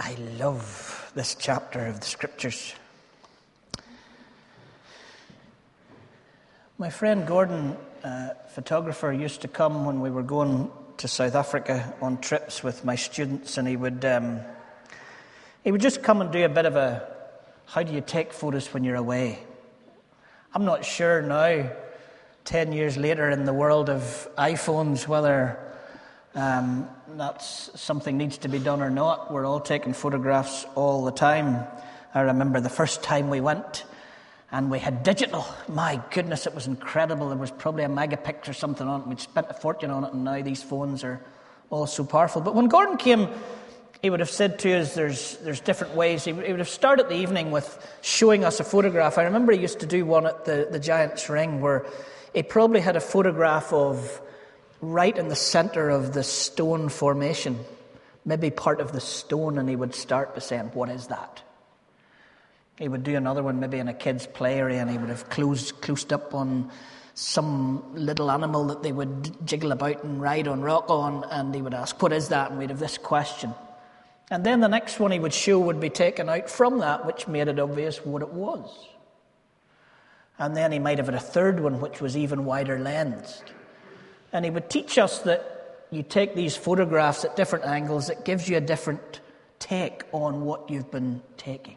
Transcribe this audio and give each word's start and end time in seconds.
I 0.00 0.14
love 0.38 1.10
this 1.16 1.34
chapter 1.34 1.86
of 1.86 1.98
the 1.98 2.06
scriptures. 2.06 2.72
My 6.78 6.88
friend 6.88 7.26
Gordon, 7.26 7.76
uh, 8.04 8.28
photographer, 8.54 9.12
used 9.12 9.40
to 9.40 9.48
come 9.48 9.84
when 9.84 10.00
we 10.00 10.08
were 10.08 10.22
going 10.22 10.70
to 10.98 11.08
South 11.08 11.34
Africa 11.34 11.92
on 12.00 12.18
trips 12.18 12.62
with 12.62 12.84
my 12.84 12.94
students, 12.94 13.58
and 13.58 13.66
he 13.66 13.74
would 13.74 14.04
um, 14.04 14.38
he 15.64 15.72
would 15.72 15.80
just 15.80 16.00
come 16.04 16.20
and 16.20 16.30
do 16.30 16.44
a 16.44 16.48
bit 16.48 16.64
of 16.64 16.76
a 16.76 17.04
how 17.66 17.82
do 17.82 17.92
you 17.92 18.00
take 18.00 18.32
photos 18.32 18.72
when 18.72 18.84
you're 18.84 18.94
away. 18.94 19.40
I'm 20.54 20.64
not 20.64 20.84
sure 20.84 21.22
now, 21.22 21.72
ten 22.44 22.72
years 22.72 22.96
later, 22.96 23.30
in 23.30 23.46
the 23.46 23.52
world 23.52 23.90
of 23.90 24.28
iPhones, 24.38 25.08
whether 25.08 25.58
um, 26.38 26.88
that's 27.16 27.68
something 27.80 28.16
needs 28.16 28.38
to 28.38 28.48
be 28.48 28.60
done 28.60 28.80
or 28.80 28.90
not. 28.90 29.32
We're 29.32 29.44
all 29.44 29.58
taking 29.58 29.92
photographs 29.92 30.66
all 30.76 31.04
the 31.04 31.10
time. 31.10 31.66
I 32.14 32.20
remember 32.20 32.60
the 32.60 32.70
first 32.70 33.02
time 33.02 33.28
we 33.28 33.40
went 33.40 33.84
and 34.52 34.70
we 34.70 34.78
had 34.78 35.02
digital. 35.02 35.44
My 35.66 36.00
goodness, 36.12 36.46
it 36.46 36.54
was 36.54 36.68
incredible. 36.68 37.28
There 37.28 37.36
was 37.36 37.50
probably 37.50 37.82
a 37.82 37.88
megapixel 37.88 38.50
or 38.50 38.52
something 38.52 38.86
on 38.86 39.00
it. 39.00 39.08
We'd 39.08 39.18
spent 39.18 39.48
a 39.50 39.54
fortune 39.54 39.90
on 39.90 40.04
it, 40.04 40.12
and 40.12 40.22
now 40.22 40.40
these 40.40 40.62
phones 40.62 41.02
are 41.02 41.20
all 41.70 41.88
so 41.88 42.04
powerful. 42.04 42.40
But 42.40 42.54
when 42.54 42.68
Gordon 42.68 42.98
came, 42.98 43.28
he 44.00 44.08
would 44.08 44.20
have 44.20 44.30
said 44.30 44.60
to 44.60 44.72
us, 44.74 44.94
there's, 44.94 45.38
there's 45.38 45.60
different 45.60 45.96
ways. 45.96 46.24
He, 46.24 46.32
would 46.32 46.60
have 46.60 46.68
started 46.68 47.08
the 47.08 47.16
evening 47.16 47.50
with 47.50 47.84
showing 48.00 48.44
us 48.44 48.60
a 48.60 48.64
photograph. 48.64 49.18
I 49.18 49.24
remember 49.24 49.52
he 49.52 49.58
used 49.58 49.80
to 49.80 49.86
do 49.86 50.06
one 50.06 50.24
at 50.24 50.44
the, 50.44 50.68
the 50.70 50.78
Giant's 50.78 51.28
Ring 51.28 51.60
where 51.60 51.84
he 52.32 52.44
probably 52.44 52.80
had 52.80 52.94
a 52.94 53.00
photograph 53.00 53.72
of 53.72 54.20
right 54.80 55.16
in 55.16 55.28
the 55.28 55.36
center 55.36 55.90
of 55.90 56.14
the 56.14 56.22
stone 56.22 56.88
formation, 56.88 57.58
maybe 58.24 58.50
part 58.50 58.80
of 58.80 58.92
the 58.92 59.00
stone, 59.00 59.58
and 59.58 59.68
he 59.68 59.76
would 59.76 59.94
start 59.94 60.34
by 60.34 60.40
saying, 60.40 60.70
What 60.74 60.88
is 60.88 61.08
that? 61.08 61.42
He 62.78 62.88
would 62.88 63.02
do 63.02 63.16
another 63.16 63.42
one 63.42 63.58
maybe 63.58 63.78
in 63.78 63.88
a 63.88 63.94
kid's 63.94 64.26
play 64.26 64.58
area, 64.58 64.80
and 64.80 64.90
he 64.90 64.98
would 64.98 65.08
have 65.08 65.28
closed, 65.28 65.80
closed 65.80 66.12
up 66.12 66.34
on 66.34 66.70
some 67.14 67.82
little 67.94 68.30
animal 68.30 68.66
that 68.66 68.84
they 68.84 68.92
would 68.92 69.44
jiggle 69.44 69.72
about 69.72 70.04
and 70.04 70.22
ride 70.22 70.46
on 70.46 70.60
rock 70.60 70.88
on, 70.88 71.24
and 71.30 71.52
he 71.52 71.60
would 71.60 71.74
ask, 71.74 72.00
What 72.00 72.12
is 72.12 72.28
that? 72.28 72.50
And 72.50 72.58
we'd 72.58 72.70
have 72.70 72.78
this 72.78 72.98
question. 72.98 73.54
And 74.30 74.44
then 74.44 74.60
the 74.60 74.68
next 74.68 75.00
one 75.00 75.10
he 75.10 75.18
would 75.18 75.32
show 75.32 75.58
would 75.58 75.80
be 75.80 75.90
taken 75.90 76.28
out 76.28 76.50
from 76.50 76.78
that, 76.78 77.06
which 77.06 77.26
made 77.26 77.48
it 77.48 77.58
obvious 77.58 78.04
what 78.04 78.22
it 78.22 78.28
was. 78.28 78.70
And 80.38 80.56
then 80.56 80.70
he 80.70 80.78
might 80.78 80.98
have 80.98 81.06
had 81.06 81.14
a 81.14 81.20
third 81.20 81.60
one, 81.60 81.80
which 81.80 82.00
was 82.00 82.16
even 82.16 82.44
wider 82.44 82.78
lensed. 82.78 83.42
And 84.32 84.44
he 84.44 84.50
would 84.50 84.68
teach 84.68 84.98
us 84.98 85.20
that 85.20 85.86
you 85.90 86.02
take 86.02 86.34
these 86.34 86.56
photographs 86.56 87.24
at 87.24 87.36
different 87.36 87.64
angles, 87.64 88.10
it 88.10 88.24
gives 88.24 88.48
you 88.48 88.56
a 88.56 88.60
different 88.60 89.20
take 89.58 90.02
on 90.12 90.44
what 90.44 90.70
you've 90.70 90.90
been 90.90 91.22
taking. 91.36 91.76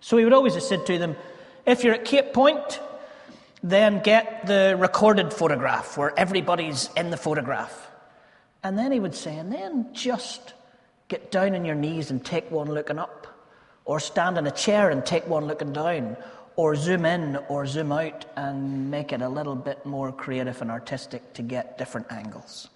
So 0.00 0.16
he 0.16 0.24
would 0.24 0.32
always 0.32 0.54
have 0.54 0.62
said 0.62 0.86
to 0.86 0.98
them, 0.98 1.16
if 1.66 1.84
you're 1.84 1.94
at 1.94 2.06
Cape 2.06 2.32
Point, 2.32 2.80
then 3.62 4.02
get 4.02 4.46
the 4.46 4.76
recorded 4.78 5.32
photograph 5.32 5.98
where 5.98 6.18
everybody's 6.18 6.88
in 6.96 7.10
the 7.10 7.18
photograph. 7.18 7.90
And 8.62 8.78
then 8.78 8.92
he 8.92 9.00
would 9.00 9.14
say, 9.14 9.36
and 9.36 9.52
then 9.52 9.88
just 9.92 10.54
get 11.08 11.30
down 11.30 11.54
on 11.54 11.64
your 11.64 11.74
knees 11.74 12.10
and 12.10 12.24
take 12.24 12.50
one 12.50 12.68
looking 12.68 12.98
up, 12.98 13.26
or 13.84 14.00
stand 14.00 14.38
in 14.38 14.46
a 14.46 14.50
chair 14.50 14.90
and 14.90 15.04
take 15.04 15.26
one 15.26 15.46
looking 15.46 15.72
down, 15.72 16.16
or 16.60 16.76
zoom 16.76 17.06
in 17.06 17.36
or 17.48 17.64
zoom 17.64 17.90
out 17.90 18.26
and 18.36 18.90
make 18.90 19.14
it 19.14 19.22
a 19.22 19.28
little 19.30 19.56
bit 19.56 19.86
more 19.86 20.12
creative 20.12 20.60
and 20.60 20.70
artistic 20.70 21.32
to 21.32 21.40
get 21.40 21.78
different 21.78 22.06
angles. 22.12 22.68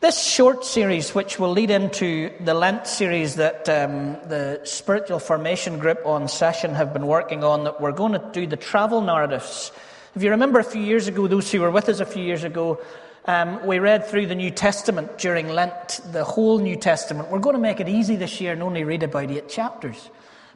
This 0.00 0.22
short 0.22 0.62
series, 0.62 1.14
which 1.14 1.38
will 1.38 1.52
lead 1.52 1.70
into 1.70 2.30
the 2.40 2.52
Lent 2.52 2.86
series 2.86 3.36
that 3.36 3.66
um, 3.66 4.18
the 4.28 4.60
Spiritual 4.64 5.20
Formation 5.20 5.78
Group 5.78 6.04
on 6.04 6.28
Session 6.28 6.74
have 6.74 6.92
been 6.92 7.06
working 7.06 7.42
on, 7.42 7.64
that 7.64 7.80
we're 7.80 7.92
going 7.92 8.12
to 8.12 8.30
do 8.32 8.46
the 8.46 8.58
travel 8.58 9.00
narratives. 9.00 9.72
If 10.14 10.22
you 10.22 10.32
remember 10.32 10.58
a 10.58 10.64
few 10.64 10.82
years 10.82 11.08
ago, 11.08 11.28
those 11.28 11.50
who 11.50 11.62
were 11.62 11.70
with 11.70 11.88
us 11.88 12.00
a 12.00 12.04
few 12.04 12.22
years 12.22 12.44
ago, 12.44 12.78
um, 13.24 13.66
we 13.66 13.78
read 13.78 14.04
through 14.04 14.26
the 14.26 14.34
New 14.34 14.50
Testament 14.50 15.16
during 15.16 15.48
Lent, 15.48 16.00
the 16.12 16.24
whole 16.24 16.58
New 16.58 16.76
Testament. 16.76 17.30
We're 17.30 17.38
going 17.38 17.56
to 17.56 17.62
make 17.62 17.80
it 17.80 17.88
easy 17.88 18.16
this 18.16 18.38
year 18.38 18.52
and 18.52 18.62
only 18.62 18.84
read 18.84 19.02
about 19.02 19.30
eight 19.30 19.48
chapters. 19.48 20.10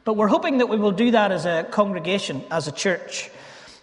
But 0.07 0.15
we're 0.15 0.29
hoping 0.29 0.59
that 0.59 0.69
we 0.69 0.77
will 0.77 0.93
do 0.93 1.11
that 1.11 1.33
as 1.33 1.45
a 1.45 1.67
congregation, 1.69 2.41
as 2.49 2.69
a 2.69 2.71
church, 2.71 3.29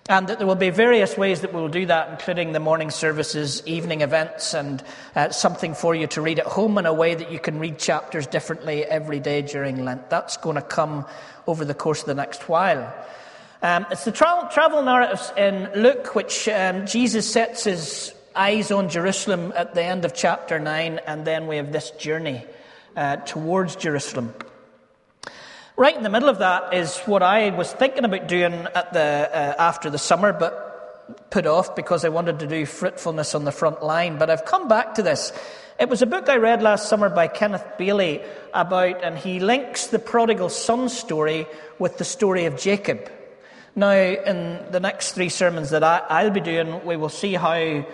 and 0.09 0.27
that 0.29 0.39
there 0.39 0.47
will 0.47 0.55
be 0.55 0.71
various 0.71 1.19
ways 1.19 1.43
that 1.43 1.53
we 1.53 1.61
will 1.61 1.69
do 1.69 1.85
that, 1.85 2.09
including 2.13 2.53
the 2.53 2.61
morning 2.61 2.91
services, 2.91 3.63
evening 3.67 4.01
events, 4.01 4.55
and 4.55 4.83
uh, 5.15 5.29
something 5.29 5.75
for 5.75 5.95
you 5.95 6.07
to 6.07 6.23
read 6.23 6.39
at 6.39 6.47
home 6.47 6.79
in 6.79 6.87
a 6.87 6.95
way 6.95 7.15
that 7.15 7.31
you 7.31 7.39
can 7.39 7.59
read 7.59 7.79
chapters 7.79 8.27
differently 8.27 8.87
every 8.87 9.21
day 9.21 9.43
during 9.43 9.85
Lent. 9.85 10.09
That's 10.09 10.39
going 10.39 10.57
to 10.57 10.63
come 10.63 11.05
over 11.47 11.63
the 11.63 11.75
course 11.75 12.01
of 12.01 12.07
the 12.07 12.15
next 12.15 12.49
while. 12.49 12.91
Um, 13.61 13.85
it's 13.91 14.07
the 14.07 14.11
tra- 14.11 14.49
travel 14.51 14.83
narratives 14.83 15.31
in 15.37 15.69
Luke, 15.77 16.15
which 16.15 16.49
um, 16.49 16.87
Jesus 16.87 17.31
sets 17.31 17.65
his 17.65 18.15
eyes 18.35 18.71
on 18.71 18.89
Jerusalem 18.89 19.53
at 19.55 19.75
the 19.75 19.85
end 19.85 20.07
of 20.07 20.15
chapter 20.15 20.59
9, 20.59 21.01
and 21.07 21.27
then 21.27 21.47
we 21.47 21.59
have 21.59 21.71
this 21.71 21.91
journey 21.91 22.47
uh, 22.97 23.17
towards 23.17 23.77
Jerusalem. 23.77 24.33
Right 25.77 25.97
in 25.97 26.05
the 26.05 26.09
middle 26.09 26.29
of 26.29 26.39
that 26.39 26.73
is 26.73 27.01
what 27.01 27.25
I 27.25 27.51
was 27.51 27.73
thinking 27.73 28.05
about 28.05 28.29
doing 28.29 28.53
at 28.53 28.93
the, 28.93 29.01
uh, 29.01 29.55
after 29.59 29.91
the 29.91 29.99
summer, 29.99 30.33
but 30.33 31.31
put 31.31 31.47
off 31.47 31.75
because 31.75 32.05
I 32.05 32.11
wanted 32.11 32.39
to 32.39 32.47
do 32.47 32.65
fruitfulness 32.65 33.35
on 33.35 33.45
the 33.45 33.51
front 33.51 33.83
line. 33.83 34.17
But 34.17 34.31
I've 34.31 34.45
come 34.45 34.69
back 34.69 34.95
to 34.95 35.03
this. 35.03 35.33
It 35.81 35.89
was 35.89 36.01
a 36.01 36.07
book 36.07 36.29
I 36.29 36.37
read 36.37 36.63
last 36.63 36.89
summer 36.89 37.09
by 37.09 37.27
Kenneth 37.27 37.67
Bailey 37.77 38.23
about, 38.53 39.03
and 39.03 39.19
he 39.19 39.41
links 39.41 39.89
the 39.89 39.99
prodigal 39.99 40.49
son 40.49 40.89
story 40.89 41.45
with 41.81 41.99
the 41.99 42.05
story 42.05 42.45
of 42.45 42.57
Jacob. 42.57 43.11
Now, 43.75 43.91
in 43.91 44.65
the 44.71 44.79
next 44.79 45.13
three 45.13 45.29
sermons 45.29 45.71
that 45.71 45.83
I, 45.83 46.23
will 46.23 46.31
be 46.31 46.41
doing, 46.41 46.85
we 46.85 46.97
will 46.97 47.09
see 47.09 47.35
how 47.35 47.85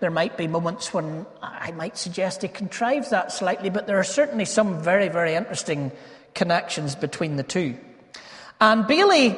there 0.00 0.10
might 0.10 0.38
be 0.38 0.46
moments 0.48 0.94
when 0.94 1.26
I 1.42 1.72
might 1.72 1.98
suggest 1.98 2.40
he 2.40 2.48
contrives 2.48 3.10
that 3.10 3.30
slightly, 3.30 3.68
but 3.68 3.86
there 3.86 3.98
are 3.98 4.04
certainly 4.04 4.46
some 4.46 4.82
very, 4.82 5.08
very 5.08 5.34
interesting 5.34 5.92
connections 6.36 6.94
between 6.94 7.34
the 7.34 7.42
two. 7.42 7.76
And 8.60 8.86
Bailey 8.86 9.36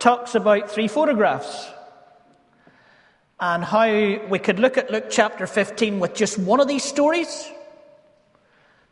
talks 0.00 0.34
about 0.34 0.70
three 0.70 0.88
photographs 0.88 1.68
and 3.38 3.62
how 3.62 3.86
we 4.28 4.38
could 4.40 4.58
look 4.58 4.76
at 4.76 4.90
Luke 4.90 5.06
chapter 5.10 5.46
15 5.46 6.00
with 6.00 6.14
just 6.14 6.38
one 6.38 6.58
of 6.58 6.66
these 6.66 6.82
stories. 6.82 7.48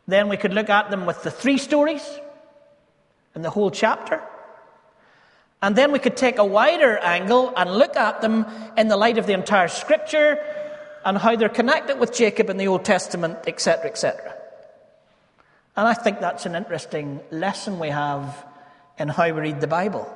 Then 0.07 0.29
we 0.29 0.37
could 0.37 0.53
look 0.53 0.69
at 0.69 0.89
them 0.89 1.05
with 1.05 1.21
the 1.23 1.31
three 1.31 1.57
stories 1.57 2.07
in 3.35 3.41
the 3.41 3.49
whole 3.49 3.71
chapter. 3.71 4.23
And 5.61 5.75
then 5.75 5.91
we 5.91 5.99
could 5.99 6.15
take 6.15 6.37
a 6.37 6.45
wider 6.45 6.97
angle 6.99 7.51
and 7.57 7.71
look 7.75 7.97
at 7.97 8.21
them 8.21 8.45
in 8.77 8.87
the 8.87 8.95
light 8.95 9.17
of 9.17 9.25
the 9.25 9.33
entire 9.33 9.67
scripture 9.67 10.37
and 11.03 11.17
how 11.17 11.35
they're 11.35 11.49
connected 11.49 11.99
with 11.99 12.13
Jacob 12.13 12.49
in 12.49 12.57
the 12.57 12.67
Old 12.67 12.85
Testament, 12.85 13.39
etc., 13.47 13.89
etc. 13.89 14.36
And 15.77 15.87
I 15.87 15.93
think 15.93 16.19
that's 16.19 16.47
an 16.47 16.55
interesting 16.55 17.21
lesson 17.29 17.77
we 17.77 17.89
have 17.89 18.43
in 18.97 19.09
how 19.09 19.25
we 19.25 19.41
read 19.41 19.61
the 19.61 19.67
Bible. 19.67 20.11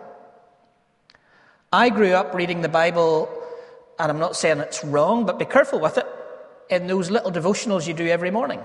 I 1.71 1.89
grew 1.89 2.13
up 2.13 2.33
reading 2.33 2.63
the 2.63 2.67
Bible, 2.67 3.29
and 3.99 4.11
I'm 4.11 4.17
not 4.17 4.35
saying 4.35 4.57
it's 4.57 4.83
wrong, 4.83 5.27
but 5.27 5.37
be 5.37 5.45
careful 5.45 5.79
with 5.79 5.99
it, 5.99 6.07
in 6.71 6.87
those 6.87 7.11
little 7.11 7.31
devotionals 7.31 7.85
you 7.85 7.93
do 7.93 8.07
every 8.07 8.31
morning. 8.31 8.59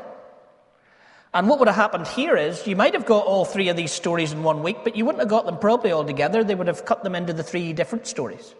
And 1.35 1.51
what 1.51 1.59
would 1.59 1.69
have 1.69 1.77
happened 1.77 2.07
here 2.07 2.35
is 2.35 2.67
you 2.67 2.77
might 2.77 2.95
have 2.95 3.05
got 3.05 3.27
all 3.27 3.45
three 3.45 3.69
of 3.69 3.77
these 3.77 3.93
stories 3.93 4.33
in 4.33 4.43
one 4.43 4.63
week, 4.63 4.79
but 4.83 4.97
you 4.97 5.05
wouldn't 5.05 5.21
have 5.21 5.29
got 5.29 5.45
them 5.45 5.59
probably 5.59 5.93
all 5.93 6.05
together. 6.05 6.43
They 6.45 6.55
would 6.55 6.67
have 6.67 6.87
cut 6.87 7.05
them 7.05 7.15
into 7.15 7.35
the 7.35 7.43
three 7.43 7.75
different 7.75 8.07
stories. 8.07 8.55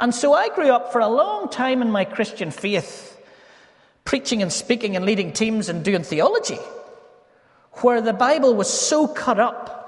And 0.00 0.14
so 0.14 0.32
I 0.32 0.48
grew 0.48 0.70
up 0.70 0.90
for 0.90 1.02
a 1.02 1.08
long 1.08 1.50
time 1.50 1.82
in 1.82 1.90
my 1.90 2.06
Christian 2.06 2.50
faith, 2.50 3.20
preaching 4.06 4.40
and 4.40 4.50
speaking 4.50 4.96
and 4.96 5.04
leading 5.04 5.34
teams 5.34 5.68
and 5.68 5.84
doing 5.84 6.02
theology 6.02 6.58
where 7.82 8.00
the 8.00 8.12
Bible 8.12 8.54
was 8.54 8.72
so 8.72 9.06
cut 9.06 9.38
up 9.38 9.78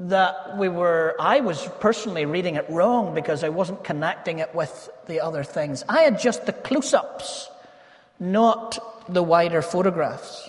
that 0.00 0.56
we 0.56 0.68
were, 0.68 1.14
I 1.20 1.40
was 1.40 1.68
personally 1.78 2.24
reading 2.24 2.56
it 2.56 2.64
wrong 2.70 3.14
because 3.14 3.44
I 3.44 3.50
wasn't 3.50 3.84
connecting 3.84 4.38
it 4.38 4.54
with 4.54 4.88
the 5.06 5.20
other 5.20 5.44
things. 5.44 5.84
I 5.88 6.02
had 6.02 6.18
just 6.18 6.46
the 6.46 6.54
close 6.54 6.94
ups, 6.94 7.50
not 8.18 8.78
the 9.12 9.22
wider 9.22 9.60
photographs. 9.60 10.48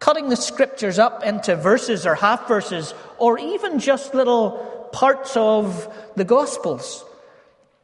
Cutting 0.00 0.28
the 0.28 0.36
scriptures 0.36 0.98
up 0.98 1.22
into 1.24 1.54
verses 1.54 2.04
or 2.04 2.16
half 2.16 2.48
verses, 2.48 2.94
or 3.18 3.38
even 3.38 3.78
just 3.78 4.12
little 4.12 4.88
parts 4.92 5.36
of 5.36 5.88
the 6.16 6.24
Gospels, 6.24 7.04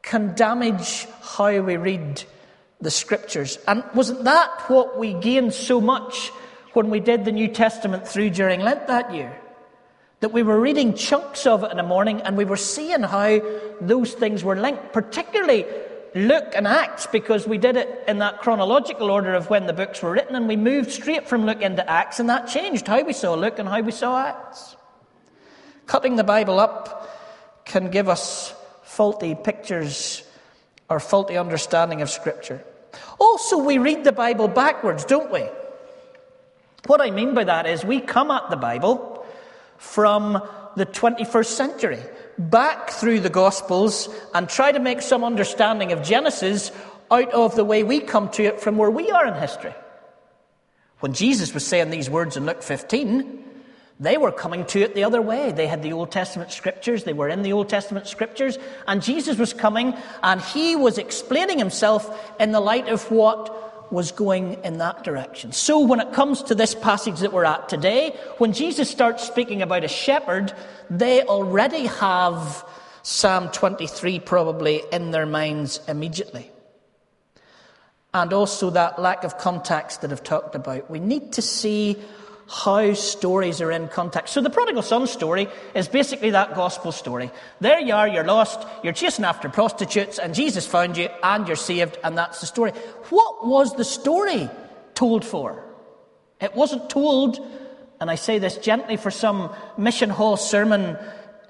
can 0.01 0.35
damage 0.35 1.07
how 1.21 1.61
we 1.61 1.77
read 1.77 2.23
the 2.81 2.91
scriptures. 2.91 3.57
And 3.67 3.83
wasn't 3.93 4.25
that 4.25 4.69
what 4.69 4.99
we 4.99 5.13
gained 5.13 5.53
so 5.53 5.79
much 5.79 6.31
when 6.73 6.89
we 6.89 6.99
did 6.99 7.25
the 7.25 7.31
New 7.31 7.47
Testament 7.47 8.07
through 8.07 8.31
during 8.31 8.61
Lent 8.61 8.87
that 8.87 9.13
year. 9.13 9.37
That 10.21 10.31
we 10.31 10.43
were 10.43 10.59
reading 10.59 10.93
chunks 10.93 11.47
of 11.47 11.63
it 11.63 11.71
in 11.71 11.77
the 11.77 11.83
morning 11.83 12.21
and 12.21 12.37
we 12.37 12.45
were 12.45 12.57
seeing 12.57 13.01
how 13.03 13.41
those 13.81 14.13
things 14.13 14.43
were 14.43 14.55
linked, 14.55 14.93
particularly 14.93 15.65
Luke 16.13 16.53
and 16.55 16.67
Acts 16.67 17.07
because 17.07 17.47
we 17.47 17.57
did 17.57 17.77
it 17.77 18.03
in 18.07 18.19
that 18.19 18.39
chronological 18.39 19.09
order 19.09 19.33
of 19.33 19.49
when 19.49 19.65
the 19.65 19.73
books 19.73 20.01
were 20.01 20.11
written, 20.11 20.35
and 20.35 20.47
we 20.47 20.57
moved 20.57 20.91
straight 20.91 21.27
from 21.27 21.45
Luke 21.45 21.61
into 21.61 21.89
Acts, 21.89 22.19
and 22.19 22.29
that 22.29 22.47
changed 22.47 22.87
how 22.87 23.01
we 23.01 23.13
saw 23.13 23.33
Luke 23.33 23.59
and 23.59 23.67
how 23.67 23.81
we 23.81 23.91
saw 23.91 24.27
Acts. 24.27 24.75
Cutting 25.85 26.17
the 26.17 26.23
Bible 26.23 26.59
up 26.59 27.09
can 27.65 27.89
give 27.89 28.09
us 28.09 28.53
faulty 28.83 29.35
pictures 29.35 30.23
or 30.89 30.99
faulty 30.99 31.37
understanding 31.37 32.01
of 32.01 32.09
Scripture. 32.09 32.63
Also, 33.19 33.57
we 33.57 33.77
read 33.77 34.03
the 34.03 34.11
Bible 34.11 34.49
backwards, 34.49 35.05
don't 35.05 35.31
we? 35.31 35.47
What 36.87 37.01
I 37.01 37.11
mean 37.11 37.33
by 37.33 37.43
that 37.43 37.67
is 37.67 37.85
we 37.85 37.99
come 37.99 38.31
at 38.31 38.49
the 38.49 38.55
Bible 38.55 39.25
from 39.77 40.41
the 40.75 40.85
21st 40.85 41.45
century, 41.45 41.99
back 42.37 42.89
through 42.89 43.19
the 43.19 43.29
Gospels, 43.29 44.09
and 44.33 44.47
try 44.47 44.71
to 44.71 44.79
make 44.79 45.01
some 45.01 45.23
understanding 45.23 45.91
of 45.91 46.01
Genesis 46.01 46.71
out 47.11 47.31
of 47.31 47.55
the 47.55 47.65
way 47.65 47.83
we 47.83 47.99
come 47.99 48.29
to 48.29 48.43
it 48.43 48.59
from 48.61 48.77
where 48.77 48.89
we 48.89 49.11
are 49.11 49.27
in 49.27 49.33
history. 49.35 49.73
When 51.01 51.13
Jesus 51.13 51.53
was 51.53 51.65
saying 51.65 51.89
these 51.89 52.09
words 52.09 52.37
in 52.37 52.45
Luke 52.45 52.63
15, 52.63 53.43
they 53.99 54.17
were 54.17 54.31
coming 54.31 54.65
to 54.67 54.81
it 54.81 54.95
the 54.95 55.03
other 55.03 55.21
way. 55.21 55.51
They 55.51 55.67
had 55.67 55.83
the 55.83 55.93
Old 55.93 56.11
Testament 56.11 56.51
scriptures, 56.51 57.03
they 57.03 57.13
were 57.13 57.29
in 57.29 57.43
the 57.43 57.53
Old 57.53 57.69
Testament 57.69 58.07
scriptures, 58.07 58.57
and 58.87 59.03
Jesus 59.03 59.37
was 59.37 59.53
coming 59.53 59.93
and 60.23 60.41
he 60.41 60.75
was 60.75 60.97
explaining 60.97 61.59
himself 61.59 62.35
in 62.39 62.51
the 62.51 62.59
light 62.59 62.87
of 62.87 63.09
what 63.11 63.70
was 63.91 64.11
going 64.11 64.57
in 64.63 64.77
that 64.77 65.03
direction. 65.03 65.51
So 65.51 65.79
when 65.79 65.99
it 65.99 66.13
comes 66.13 66.41
to 66.43 66.55
this 66.55 66.73
passage 66.73 67.19
that 67.19 67.33
we're 67.33 67.45
at 67.45 67.69
today, 67.69 68.15
when 68.37 68.53
Jesus 68.53 68.89
starts 68.89 69.23
speaking 69.23 69.61
about 69.61 69.83
a 69.83 69.87
shepherd, 69.87 70.53
they 70.89 71.23
already 71.23 71.87
have 71.87 72.65
Psalm 73.03 73.49
23 73.49 74.19
probably 74.19 74.83
in 74.91 75.11
their 75.11 75.25
minds 75.25 75.79
immediately. 75.87 76.49
And 78.13 78.33
also 78.33 78.69
that 78.71 78.99
lack 78.99 79.23
of 79.23 79.37
context 79.37 80.01
that 80.01 80.11
I've 80.11 80.23
talked 80.23 80.55
about. 80.55 80.89
We 80.89 80.99
need 80.99 81.33
to 81.33 81.41
see 81.41 81.97
how 82.51 82.93
stories 82.93 83.61
are 83.61 83.71
in 83.71 83.87
context. 83.87 84.33
So 84.33 84.41
the 84.41 84.49
prodigal 84.49 84.81
son 84.81 85.07
story 85.07 85.47
is 85.73 85.87
basically 85.87 86.31
that 86.31 86.53
gospel 86.53 86.91
story. 86.91 87.31
There 87.61 87.79
you 87.79 87.93
are, 87.93 88.09
you're 88.09 88.25
lost, 88.25 88.67
you're 88.83 88.91
chasing 88.91 89.23
after 89.23 89.47
prostitutes, 89.47 90.19
and 90.19 90.35
Jesus 90.35 90.67
found 90.67 90.97
you, 90.97 91.07
and 91.23 91.47
you're 91.47 91.55
saved, 91.55 91.97
and 92.03 92.17
that's 92.17 92.41
the 92.41 92.47
story. 92.47 92.71
What 93.09 93.47
was 93.47 93.73
the 93.75 93.85
story 93.85 94.49
told 94.95 95.23
for? 95.23 95.63
It 96.41 96.53
wasn't 96.53 96.89
told, 96.89 97.39
and 98.01 98.11
I 98.11 98.15
say 98.15 98.37
this 98.37 98.57
gently, 98.57 98.97
for 98.97 99.11
some 99.11 99.55
mission 99.77 100.09
hall 100.09 100.35
sermon 100.35 100.97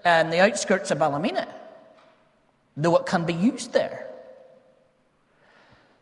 uh, 0.05 0.09
in 0.23 0.29
the 0.29 0.39
outskirts 0.39 0.91
of 0.91 0.99
Ballymena, 0.99 1.47
though 2.77 2.97
it 2.97 3.07
can 3.07 3.25
be 3.25 3.33
used 3.33 3.73
there. 3.73 4.07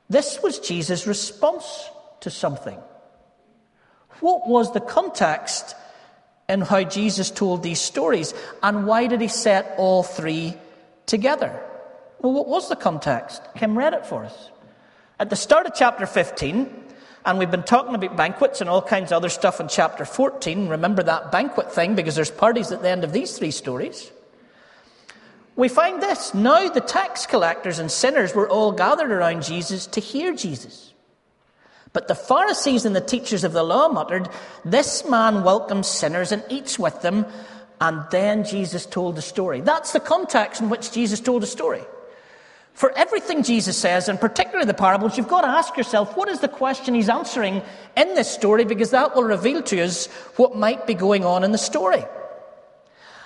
This 0.09 0.43
was 0.43 0.59
Jesus' 0.59 1.07
response 1.07 1.89
to 2.19 2.29
something. 2.29 2.79
What 4.19 4.47
was 4.47 4.73
the 4.73 4.79
context 4.79 5.75
in 6.47 6.61
how 6.61 6.83
Jesus 6.83 7.31
told 7.31 7.63
these 7.63 7.79
stories? 7.79 8.33
And 8.61 8.85
why 8.85 9.07
did 9.07 9.21
he 9.21 9.27
set 9.27 9.75
all 9.77 10.03
three 10.03 10.55
together? 11.05 11.61
Well, 12.21 12.33
what 12.33 12.47
was 12.47 12.69
the 12.69 12.75
context? 12.75 13.41
Kim 13.55 13.77
read 13.77 13.93
it 13.93 14.05
for 14.05 14.25
us. 14.25 14.49
At 15.19 15.29
the 15.29 15.35
start 15.35 15.67
of 15.67 15.73
chapter 15.75 16.05
15, 16.05 16.69
and 17.25 17.37
we've 17.37 17.51
been 17.51 17.63
talking 17.63 17.95
about 17.95 18.15
banquets 18.15 18.61
and 18.61 18.69
all 18.69 18.81
kinds 18.81 19.11
of 19.11 19.17
other 19.17 19.29
stuff 19.29 19.59
in 19.59 19.67
chapter 19.67 20.05
14. 20.05 20.67
Remember 20.67 21.03
that 21.03 21.31
banquet 21.31 21.71
thing 21.71 21.95
because 21.95 22.15
there's 22.15 22.31
parties 22.31 22.71
at 22.71 22.81
the 22.81 22.89
end 22.89 23.03
of 23.03 23.13
these 23.13 23.37
three 23.37 23.51
stories. 23.51 24.11
We 25.55 25.67
find 25.67 26.01
this. 26.01 26.33
Now 26.33 26.69
the 26.69 26.79
tax 26.79 27.25
collectors 27.25 27.79
and 27.79 27.91
sinners 27.91 28.33
were 28.33 28.49
all 28.49 28.71
gathered 28.71 29.11
around 29.11 29.43
Jesus 29.43 29.87
to 29.87 29.99
hear 29.99 30.33
Jesus. 30.33 30.93
But 31.91 32.07
the 32.07 32.15
Pharisees 32.15 32.85
and 32.85 32.95
the 32.95 33.01
teachers 33.01 33.43
of 33.43 33.53
the 33.53 33.63
law 33.63 33.89
muttered, 33.89 34.29
This 34.63 35.07
man 35.09 35.43
welcomes 35.43 35.87
sinners 35.87 36.31
and 36.31 36.43
eats 36.49 36.77
with 36.77 37.01
them. 37.01 37.25
And 37.81 38.03
then 38.11 38.43
Jesus 38.43 38.85
told 38.85 39.15
the 39.15 39.21
story. 39.21 39.61
That's 39.61 39.93
the 39.93 39.99
context 39.99 40.61
in 40.61 40.69
which 40.69 40.91
Jesus 40.91 41.19
told 41.19 41.41
the 41.41 41.47
story. 41.47 41.83
For 42.73 42.97
everything 42.97 43.43
Jesus 43.43 43.77
says, 43.77 44.07
and 44.07 44.19
particularly 44.19 44.65
the 44.65 44.73
parables, 44.73 45.17
you've 45.17 45.27
got 45.27 45.41
to 45.41 45.47
ask 45.47 45.75
yourself, 45.75 46.15
what 46.15 46.29
is 46.29 46.39
the 46.39 46.47
question 46.47 46.93
he's 46.93 47.09
answering 47.09 47.61
in 47.97 48.15
this 48.15 48.31
story? 48.31 48.63
Because 48.63 48.91
that 48.91 49.15
will 49.15 49.23
reveal 49.23 49.61
to 49.63 49.81
us 49.81 50.05
what 50.37 50.55
might 50.55 50.87
be 50.87 50.93
going 50.93 51.25
on 51.25 51.43
in 51.43 51.51
the 51.51 51.57
story. 51.57 52.05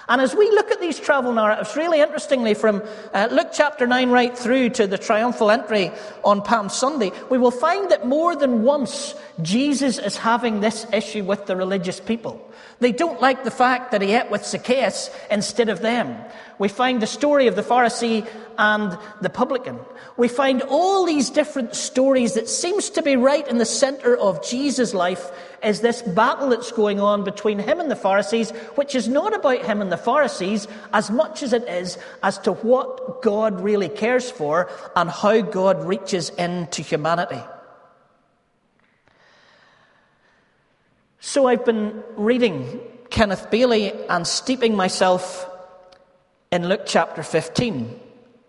And 0.07 0.21
as 0.21 0.35
we 0.35 0.49
look 0.51 0.69
at 0.71 0.81
these 0.81 0.99
travel 0.99 1.31
narratives, 1.31 1.75
really 1.75 2.01
interestingly, 2.01 2.53
from 2.53 2.83
uh, 3.13 3.29
Luke 3.31 3.49
chapter 3.53 3.87
9 3.87 4.09
right 4.09 4.37
through 4.37 4.71
to 4.71 4.87
the 4.87 4.97
triumphal 4.97 5.49
entry 5.49 5.91
on 6.25 6.41
Palm 6.41 6.69
Sunday, 6.69 7.11
we 7.29 7.37
will 7.37 7.51
find 7.51 7.89
that 7.91 8.05
more 8.05 8.35
than 8.35 8.63
once 8.63 9.15
Jesus 9.41 9.99
is 9.99 10.17
having 10.17 10.59
this 10.59 10.85
issue 10.91 11.23
with 11.23 11.45
the 11.45 11.55
religious 11.55 11.99
people. 11.99 12.49
They 12.79 12.91
don't 12.91 13.21
like 13.21 13.45
the 13.45 13.51
fact 13.51 13.91
that 13.91 14.01
he 14.01 14.13
ate 14.13 14.29
with 14.29 14.45
Zacchaeus 14.45 15.09
instead 15.31 15.69
of 15.69 15.81
them. 15.81 16.17
We 16.63 16.69
find 16.69 17.01
the 17.01 17.07
story 17.07 17.47
of 17.47 17.57
the 17.57 17.61
Pharisee 17.61 18.25
and 18.57 18.97
the 19.19 19.29
publican. 19.29 19.77
We 20.15 20.29
find 20.29 20.61
all 20.61 21.05
these 21.05 21.29
different 21.29 21.75
stories 21.75 22.35
that 22.35 22.47
seems 22.47 22.89
to 22.91 23.01
be 23.01 23.17
right 23.17 23.45
in 23.49 23.57
the 23.57 23.65
center 23.65 24.15
of 24.15 24.41
Jesus' 24.47 24.93
life 24.93 25.29
is 25.61 25.81
this 25.81 26.01
battle 26.01 26.47
that's 26.47 26.71
going 26.71 27.01
on 27.01 27.25
between 27.25 27.59
him 27.59 27.81
and 27.81 27.91
the 27.91 27.97
Pharisees, 27.97 28.51
which 28.75 28.95
is 28.95 29.09
not 29.09 29.35
about 29.35 29.65
him 29.65 29.81
and 29.81 29.91
the 29.91 29.97
Pharisees 29.97 30.69
as 30.93 31.11
much 31.11 31.43
as 31.43 31.51
it 31.51 31.67
is 31.67 31.97
as 32.23 32.37
to 32.37 32.53
what 32.53 33.21
God 33.21 33.59
really 33.59 33.89
cares 33.89 34.31
for 34.31 34.71
and 34.95 35.09
how 35.09 35.41
God 35.41 35.83
reaches 35.83 36.29
into 36.29 36.81
humanity. 36.81 37.43
So 41.19 41.45
I've 41.45 41.65
been 41.65 42.01
reading 42.15 42.79
Kenneth 43.09 43.51
Bailey 43.51 43.91
and 44.07 44.25
steeping 44.25 44.77
myself 44.77 45.49
in 46.53 46.69
Luke 46.69 46.83
chapter 46.85 47.23
15 47.23 47.99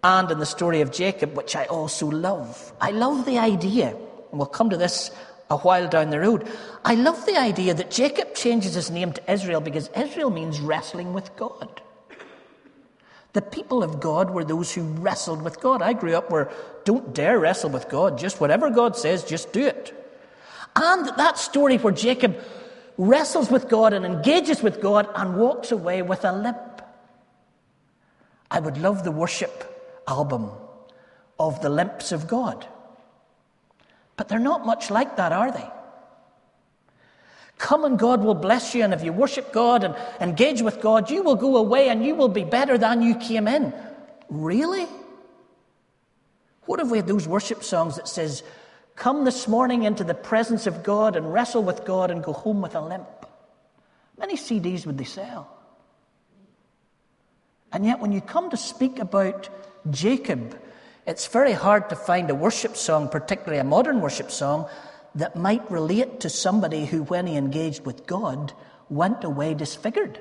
and 0.03 0.31
in 0.31 0.39
the 0.39 0.45
story 0.45 0.83
of 0.83 0.93
Jacob, 0.93 1.35
which 1.35 1.57
I 1.57 1.65
also 1.65 2.07
love. 2.07 2.71
I 2.79 2.91
love 2.91 3.25
the 3.25 3.39
idea, 3.39 3.97
and 3.97 4.39
we'll 4.39 4.45
come 4.45 4.69
to 4.69 4.77
this 4.77 5.11
a 5.49 5.57
while 5.57 5.89
down 5.89 6.11
the 6.11 6.21
road. 6.21 6.47
I 6.85 6.97
love 6.97 7.25
the 7.25 7.39
idea 7.39 7.73
that 7.73 7.91
Jacob 7.91 8.35
changes 8.35 8.75
his 8.75 8.91
name 8.91 9.15
to 9.15 9.33
Israel 9.33 9.63
because 9.63 9.89
Israel 9.97 10.29
means 10.29 10.61
wrestling 10.61 11.15
with 11.15 11.35
God. 11.37 11.81
The 13.33 13.41
people 13.41 13.83
of 13.83 14.01
God 14.01 14.29
were 14.29 14.45
those 14.45 14.71
who 14.75 14.83
wrestled 14.83 15.41
with 15.41 15.59
God. 15.61 15.81
I 15.81 15.95
grew 15.95 16.15
up 16.15 16.31
where 16.31 16.51
don't 16.85 17.15
dare 17.15 17.39
wrestle 17.39 17.71
with 17.71 17.89
God. 17.89 18.19
Just 18.19 18.39
whatever 18.39 18.69
God 18.69 18.99
says, 18.99 19.25
just 19.25 19.51
do 19.51 19.65
it. 19.65 19.95
And 20.77 21.07
that 21.17 21.39
story 21.39 21.79
where 21.79 21.95
Jacob 21.95 22.37
wrestles 22.99 23.51
with 23.51 23.71
God 23.71 23.95
and 23.95 24.05
engages 24.05 24.63
with 24.63 24.83
God 24.83 25.09
and 25.15 25.37
walks 25.37 25.73
away 25.73 26.03
with 26.03 26.23
a 26.27 26.33
limp. 26.33 26.74
I 28.51 28.61
would 28.61 28.79
love 28.79 29.05
the 29.05 29.11
worship 29.11 30.03
album 30.07 30.51
of 31.39 31.61
the 31.63 31.71
limps 31.71 32.13
of 32.13 32.29
God. 32.29 32.67
But 34.17 34.29
they're 34.29 34.39
not 34.39 34.65
much 34.65 34.91
like 34.91 35.17
that, 35.17 35.33
are 35.33 35.51
they? 35.51 35.69
Come 37.59 37.85
and 37.85 37.99
God 37.99 38.23
will 38.23 38.35
bless 38.35 38.75
you, 38.75 38.83
and 38.83 38.93
if 38.93 39.03
you 39.03 39.13
worship 39.13 39.53
God 39.53 39.85
and 39.85 39.97
engage 40.21 40.61
with 40.63 40.81
God, 40.81 41.11
you 41.11 41.23
will 41.23 41.37
go 41.37 41.57
away 41.57 41.89
and 41.89 42.05
you 42.05 42.15
will 42.15 42.29
be 42.29 42.45
better 42.45 42.77
than 42.77 43.03
you 43.03 43.15
came 43.17 43.49
in. 43.49 43.73
Really? 44.29 44.87
What 46.67 46.81
if 46.81 46.89
we 46.89 46.99
had 46.99 47.07
those 47.07 47.29
worship 47.29 47.63
songs 47.63 47.97
that 47.97 48.09
says, 48.09 48.43
Come 48.97 49.25
this 49.25 49.49
morning 49.49 49.83
into 49.83 50.05
the 50.05 50.15
presence 50.15 50.67
of 50.67 50.83
God 50.83 51.17
and 51.17 51.33
wrestle 51.33 51.63
with 51.63 51.85
God 51.85 52.11
and 52.11 52.23
go 52.23 52.33
home 52.33 52.63
with 52.63 52.75
a 52.75 52.81
limp? 52.81 53.09
Many 54.19 54.37
CDs 54.37 54.87
would 54.87 54.99
they 54.99 55.05
sell? 55.05 55.54
And 57.75 57.85
yet, 57.85 58.01
when 58.01 58.13
you 58.13 58.23
come 58.23 58.49
to 58.49 58.57
speak 58.57 58.99
about 58.99 59.51
Jacob 59.91 60.59
it's 61.07 61.27
very 61.27 61.53
hard 61.53 61.91
to 61.91 61.97
find 61.97 62.31
a 62.31 62.35
worship 62.35 62.77
song, 62.77 63.09
particularly 63.09 63.59
a 63.59 63.65
modern 63.65 64.01
worship 64.01 64.31
song, 64.31 64.69
that 65.15 65.37
might 65.37 65.71
relate 65.71 66.21
to 66.21 66.31
somebody 66.31 66.87
who, 66.87 67.03
when 67.03 67.27
he 67.27 67.37
engaged 67.37 67.85
with 67.85 68.07
God, 68.07 68.53
went 68.89 69.23
away 69.23 69.55
disfigured. 69.55 70.19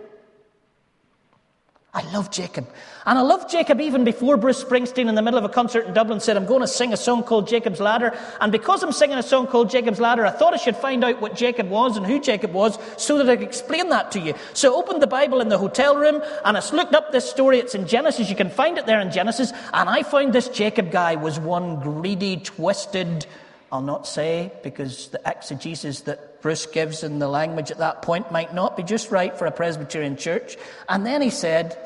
I 1.95 2.01
love 2.12 2.31
Jacob. 2.31 2.67
And 3.05 3.19
I 3.19 3.21
love 3.21 3.51
Jacob 3.51 3.79
even 3.79 4.03
before 4.03 4.35
Bruce 4.35 4.63
Springsteen 4.63 5.07
in 5.07 5.13
the 5.13 5.21
middle 5.21 5.38
of 5.38 5.45
a 5.45 5.50
concert 5.50 5.85
in 5.85 5.93
Dublin 5.93 6.19
said, 6.19 6.35
I'm 6.35 6.47
going 6.47 6.62
to 6.62 6.67
sing 6.67 6.91
a 6.91 6.97
song 6.97 7.23
called 7.23 7.47
Jacob's 7.47 7.79
Ladder. 7.79 8.17
And 8.41 8.51
because 8.51 8.81
I'm 8.81 8.91
singing 8.91 9.19
a 9.19 9.23
song 9.23 9.45
called 9.45 9.69
Jacob's 9.69 10.00
Ladder, 10.00 10.25
I 10.25 10.31
thought 10.31 10.55
I 10.55 10.57
should 10.57 10.75
find 10.75 11.03
out 11.03 11.21
what 11.21 11.35
Jacob 11.35 11.69
was 11.69 11.95
and 11.95 12.03
who 12.03 12.19
Jacob 12.19 12.51
was 12.51 12.79
so 12.97 13.19
that 13.19 13.29
I 13.29 13.35
could 13.35 13.47
explain 13.47 13.89
that 13.89 14.12
to 14.13 14.19
you. 14.19 14.33
So 14.53 14.73
I 14.73 14.77
opened 14.77 15.03
the 15.03 15.07
Bible 15.07 15.39
in 15.39 15.50
the 15.50 15.59
hotel 15.59 15.95
room 15.95 16.23
and 16.43 16.57
I 16.57 16.69
looked 16.71 16.95
up 16.95 17.12
this 17.12 17.29
story. 17.29 17.59
It's 17.59 17.75
in 17.75 17.85
Genesis. 17.85 18.27
You 18.27 18.35
can 18.35 18.50
find 18.50 18.79
it 18.79 18.88
there 18.88 19.00
in 19.00 19.12
Genesis. 19.12 19.53
And 19.71 19.88
I 19.88 20.01
found 20.01 20.33
this 20.33 20.50
Jacob 20.50 20.89
guy 20.89 21.13
was 21.13 21.39
one 21.39 21.79
greedy, 21.79 22.38
twisted, 22.38 23.27
I'll 23.71 23.81
not 23.81 24.07
say 24.07 24.51
because 24.63 25.09
the 25.09 25.21
exegesis 25.29 26.01
that 26.01 26.32
Bruce 26.43 26.65
gives 26.65 27.03
in 27.03 27.19
the 27.19 27.27
language 27.29 27.71
at 27.71 27.77
that 27.77 28.01
point 28.01 28.29
might 28.29 28.53
not 28.53 28.75
be 28.75 28.83
just 28.83 29.12
right 29.12 29.35
for 29.35 29.45
a 29.45 29.51
Presbyterian 29.51 30.17
church. 30.17 30.57
And 30.89 31.05
then 31.05 31.21
he 31.21 31.29
said, 31.29 31.77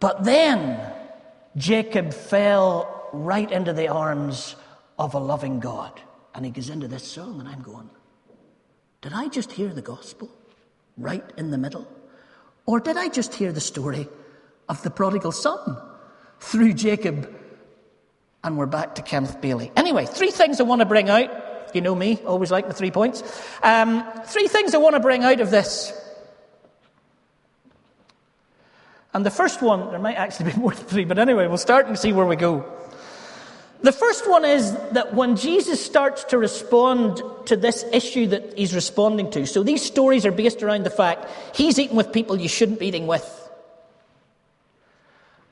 But 0.00 0.24
then 0.24 0.92
Jacob 1.56 2.12
fell 2.12 3.08
right 3.12 3.50
into 3.50 3.72
the 3.72 3.86
arms 3.86 4.56
of 4.98 5.14
a 5.14 5.20
loving 5.20 5.60
God. 5.60 6.00
And 6.34 6.44
he 6.44 6.50
goes 6.50 6.70
into 6.70 6.88
this 6.88 7.04
song, 7.04 7.38
and 7.38 7.48
I'm 7.48 7.62
going, 7.62 7.88
Did 9.00 9.12
I 9.12 9.28
just 9.28 9.52
hear 9.52 9.68
the 9.68 9.80
gospel 9.80 10.28
right 10.98 11.24
in 11.36 11.52
the 11.52 11.58
middle? 11.58 11.86
Or 12.66 12.80
did 12.80 12.96
I 12.96 13.08
just 13.08 13.32
hear 13.32 13.52
the 13.52 13.60
story 13.60 14.08
of 14.68 14.82
the 14.82 14.90
prodigal 14.90 15.30
son 15.30 15.80
through 16.40 16.72
Jacob? 16.72 17.32
And 18.42 18.58
we're 18.58 18.66
back 18.66 18.96
to 18.96 19.02
Kenneth 19.02 19.40
Bailey. 19.40 19.70
Anyway, 19.76 20.06
three 20.06 20.32
things 20.32 20.58
I 20.58 20.64
want 20.64 20.80
to 20.80 20.84
bring 20.86 21.08
out. 21.08 21.49
You 21.74 21.80
know 21.80 21.94
me, 21.94 22.20
always 22.26 22.50
like 22.50 22.68
the 22.68 22.74
three 22.74 22.90
points. 22.90 23.22
Um, 23.62 24.04
three 24.24 24.48
things 24.48 24.74
I 24.74 24.78
want 24.78 24.94
to 24.94 25.00
bring 25.00 25.24
out 25.24 25.40
of 25.40 25.50
this. 25.50 25.92
And 29.12 29.26
the 29.26 29.30
first 29.30 29.60
one, 29.60 29.90
there 29.90 29.98
might 29.98 30.16
actually 30.16 30.52
be 30.52 30.58
more 30.60 30.72
than 30.72 30.84
three, 30.84 31.04
but 31.04 31.18
anyway, 31.18 31.46
we'll 31.46 31.58
start 31.58 31.86
and 31.86 31.98
see 31.98 32.12
where 32.12 32.26
we 32.26 32.36
go. 32.36 32.64
The 33.82 33.92
first 33.92 34.28
one 34.28 34.44
is 34.44 34.76
that 34.92 35.14
when 35.14 35.36
Jesus 35.36 35.84
starts 35.84 36.24
to 36.24 36.38
respond 36.38 37.22
to 37.46 37.56
this 37.56 37.82
issue 37.92 38.26
that 38.26 38.58
he's 38.58 38.74
responding 38.74 39.30
to, 39.30 39.46
so 39.46 39.62
these 39.62 39.82
stories 39.82 40.26
are 40.26 40.32
based 40.32 40.62
around 40.62 40.84
the 40.84 40.90
fact 40.90 41.28
he's 41.56 41.78
eating 41.78 41.96
with 41.96 42.12
people 42.12 42.38
you 42.38 42.48
shouldn't 42.48 42.78
be 42.78 42.88
eating 42.88 43.06
with. 43.06 43.36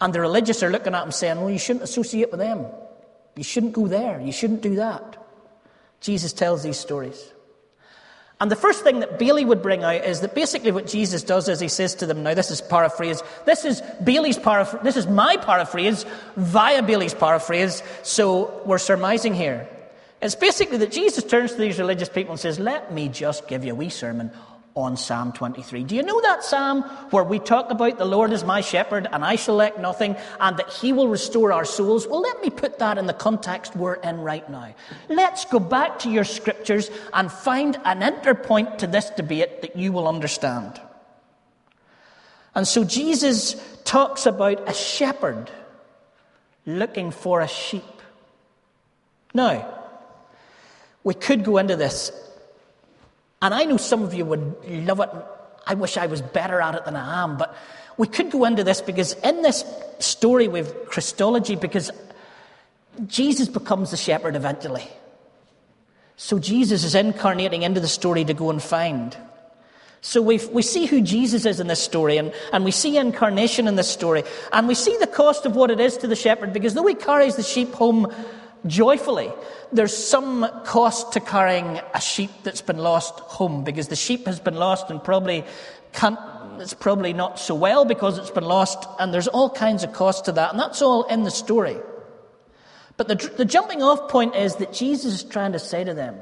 And 0.00 0.12
the 0.12 0.20
religious 0.20 0.62
are 0.62 0.70
looking 0.70 0.94
at 0.94 1.04
him 1.04 1.10
saying, 1.10 1.40
well, 1.40 1.50
you 1.50 1.58
shouldn't 1.58 1.84
associate 1.84 2.30
with 2.30 2.38
them. 2.38 2.66
You 3.34 3.42
shouldn't 3.42 3.72
go 3.72 3.88
there. 3.88 4.20
You 4.20 4.32
shouldn't 4.32 4.60
do 4.60 4.76
that. 4.76 5.16
Jesus 6.00 6.32
tells 6.32 6.62
these 6.62 6.78
stories. 6.78 7.32
And 8.40 8.50
the 8.50 8.56
first 8.56 8.84
thing 8.84 9.00
that 9.00 9.18
Bailey 9.18 9.44
would 9.44 9.62
bring 9.62 9.82
out 9.82 10.04
is 10.04 10.20
that 10.20 10.34
basically 10.34 10.70
what 10.70 10.86
Jesus 10.86 11.24
does 11.24 11.48
is 11.48 11.58
he 11.58 11.66
says 11.66 11.96
to 11.96 12.06
them, 12.06 12.22
now 12.22 12.34
this 12.34 12.52
is 12.52 12.60
paraphrase, 12.60 13.20
this 13.46 13.64
is 13.64 13.82
Bailey's 14.04 14.38
paraphrase, 14.38 14.82
this 14.84 14.96
is 14.96 15.08
my 15.08 15.36
paraphrase 15.38 16.06
via 16.36 16.82
Bailey's 16.82 17.14
paraphrase, 17.14 17.82
so 18.04 18.62
we're 18.64 18.78
surmising 18.78 19.34
here. 19.34 19.68
It's 20.22 20.36
basically 20.36 20.78
that 20.78 20.92
Jesus 20.92 21.24
turns 21.24 21.52
to 21.52 21.58
these 21.58 21.78
religious 21.78 22.08
people 22.08 22.32
and 22.32 22.40
says, 22.40 22.60
let 22.60 22.92
me 22.92 23.08
just 23.08 23.48
give 23.48 23.64
you 23.64 23.72
a 23.72 23.74
wee 23.74 23.88
sermon 23.88 24.30
on 24.78 24.96
Psalm 24.96 25.32
23. 25.32 25.82
Do 25.82 25.96
you 25.96 26.02
know 26.02 26.20
that 26.20 26.44
psalm 26.44 26.82
where 27.10 27.24
we 27.24 27.40
talk 27.40 27.70
about 27.70 27.98
the 27.98 28.04
Lord 28.04 28.32
is 28.32 28.44
my 28.44 28.60
shepherd 28.60 29.08
and 29.10 29.24
I 29.24 29.34
shall 29.34 29.56
lack 29.56 29.78
nothing 29.78 30.16
and 30.38 30.56
that 30.56 30.70
he 30.70 30.92
will 30.92 31.08
restore 31.08 31.52
our 31.52 31.64
souls? 31.64 32.06
Well, 32.06 32.20
let 32.20 32.40
me 32.40 32.50
put 32.50 32.78
that 32.78 32.96
in 32.96 33.06
the 33.06 33.12
context 33.12 33.74
we're 33.74 33.94
in 33.94 34.20
right 34.20 34.48
now. 34.48 34.74
Let's 35.08 35.44
go 35.46 35.58
back 35.58 35.98
to 36.00 36.10
your 36.10 36.24
scriptures 36.24 36.90
and 37.12 37.30
find 37.30 37.76
an 37.84 38.00
interpoint 38.00 38.78
to 38.78 38.86
this 38.86 39.10
debate 39.10 39.62
that 39.62 39.76
you 39.76 39.90
will 39.92 40.06
understand. 40.06 40.80
And 42.54 42.66
so 42.66 42.84
Jesus 42.84 43.56
talks 43.84 44.26
about 44.26 44.68
a 44.68 44.74
shepherd 44.74 45.50
looking 46.66 47.10
for 47.10 47.40
a 47.40 47.48
sheep. 47.48 47.82
Now, 49.34 49.74
we 51.02 51.14
could 51.14 51.42
go 51.42 51.58
into 51.58 51.74
this 51.74 52.12
and 53.40 53.54
I 53.54 53.64
know 53.64 53.76
some 53.76 54.02
of 54.02 54.14
you 54.14 54.24
would 54.24 54.54
love 54.68 55.00
it. 55.00 55.10
I 55.66 55.74
wish 55.74 55.96
I 55.96 56.06
was 56.06 56.22
better 56.22 56.60
at 56.60 56.74
it 56.74 56.84
than 56.84 56.96
I 56.96 57.22
am. 57.22 57.36
But 57.36 57.54
we 57.96 58.06
could 58.06 58.30
go 58.30 58.44
into 58.44 58.64
this 58.64 58.80
because 58.80 59.12
in 59.24 59.42
this 59.42 59.64
story 59.98 60.48
with 60.48 60.86
Christology, 60.86 61.56
because 61.56 61.90
Jesus 63.06 63.48
becomes 63.48 63.90
the 63.90 63.96
shepherd 63.96 64.34
eventually. 64.34 64.88
So 66.16 66.38
Jesus 66.38 66.82
is 66.84 66.94
incarnating 66.94 67.62
into 67.62 67.80
the 67.80 67.88
story 67.88 68.24
to 68.24 68.34
go 68.34 68.50
and 68.50 68.60
find. 68.62 69.16
So 70.00 70.22
we 70.22 70.38
we 70.52 70.62
see 70.62 70.86
who 70.86 71.00
Jesus 71.00 71.44
is 71.44 71.58
in 71.60 71.66
this 71.66 71.82
story, 71.82 72.18
and, 72.18 72.32
and 72.52 72.64
we 72.64 72.70
see 72.70 72.96
incarnation 72.96 73.66
in 73.66 73.74
this 73.74 73.90
story, 73.90 74.22
and 74.52 74.68
we 74.68 74.74
see 74.74 74.96
the 74.98 75.08
cost 75.08 75.44
of 75.44 75.56
what 75.56 75.70
it 75.70 75.80
is 75.80 75.96
to 75.98 76.06
the 76.06 76.14
shepherd, 76.16 76.52
because 76.52 76.74
though 76.74 76.86
he 76.86 76.94
carries 76.94 77.34
the 77.34 77.42
sheep 77.42 77.72
home 77.74 78.12
joyfully. 78.66 79.32
There's 79.72 79.96
some 79.96 80.48
cost 80.64 81.12
to 81.12 81.20
carrying 81.20 81.80
a 81.94 82.00
sheep 82.00 82.30
that's 82.42 82.62
been 82.62 82.78
lost 82.78 83.18
home 83.20 83.64
because 83.64 83.88
the 83.88 83.96
sheep 83.96 84.26
has 84.26 84.40
been 84.40 84.56
lost 84.56 84.90
and 84.90 85.02
probably 85.02 85.44
can't, 85.92 86.18
it's 86.58 86.74
probably 86.74 87.12
not 87.12 87.38
so 87.38 87.54
well 87.54 87.84
because 87.84 88.18
it's 88.18 88.30
been 88.30 88.44
lost, 88.44 88.86
and 88.98 89.12
there's 89.12 89.28
all 89.28 89.50
kinds 89.50 89.84
of 89.84 89.92
cost 89.92 90.26
to 90.26 90.32
that, 90.32 90.50
and 90.50 90.60
that's 90.60 90.82
all 90.82 91.04
in 91.04 91.24
the 91.24 91.30
story. 91.30 91.76
But 92.96 93.08
the, 93.08 93.14
the 93.36 93.44
jumping 93.44 93.82
off 93.82 94.08
point 94.10 94.34
is 94.34 94.56
that 94.56 94.72
Jesus 94.72 95.14
is 95.14 95.24
trying 95.24 95.52
to 95.52 95.58
say 95.58 95.84
to 95.84 95.94
them, 95.94 96.16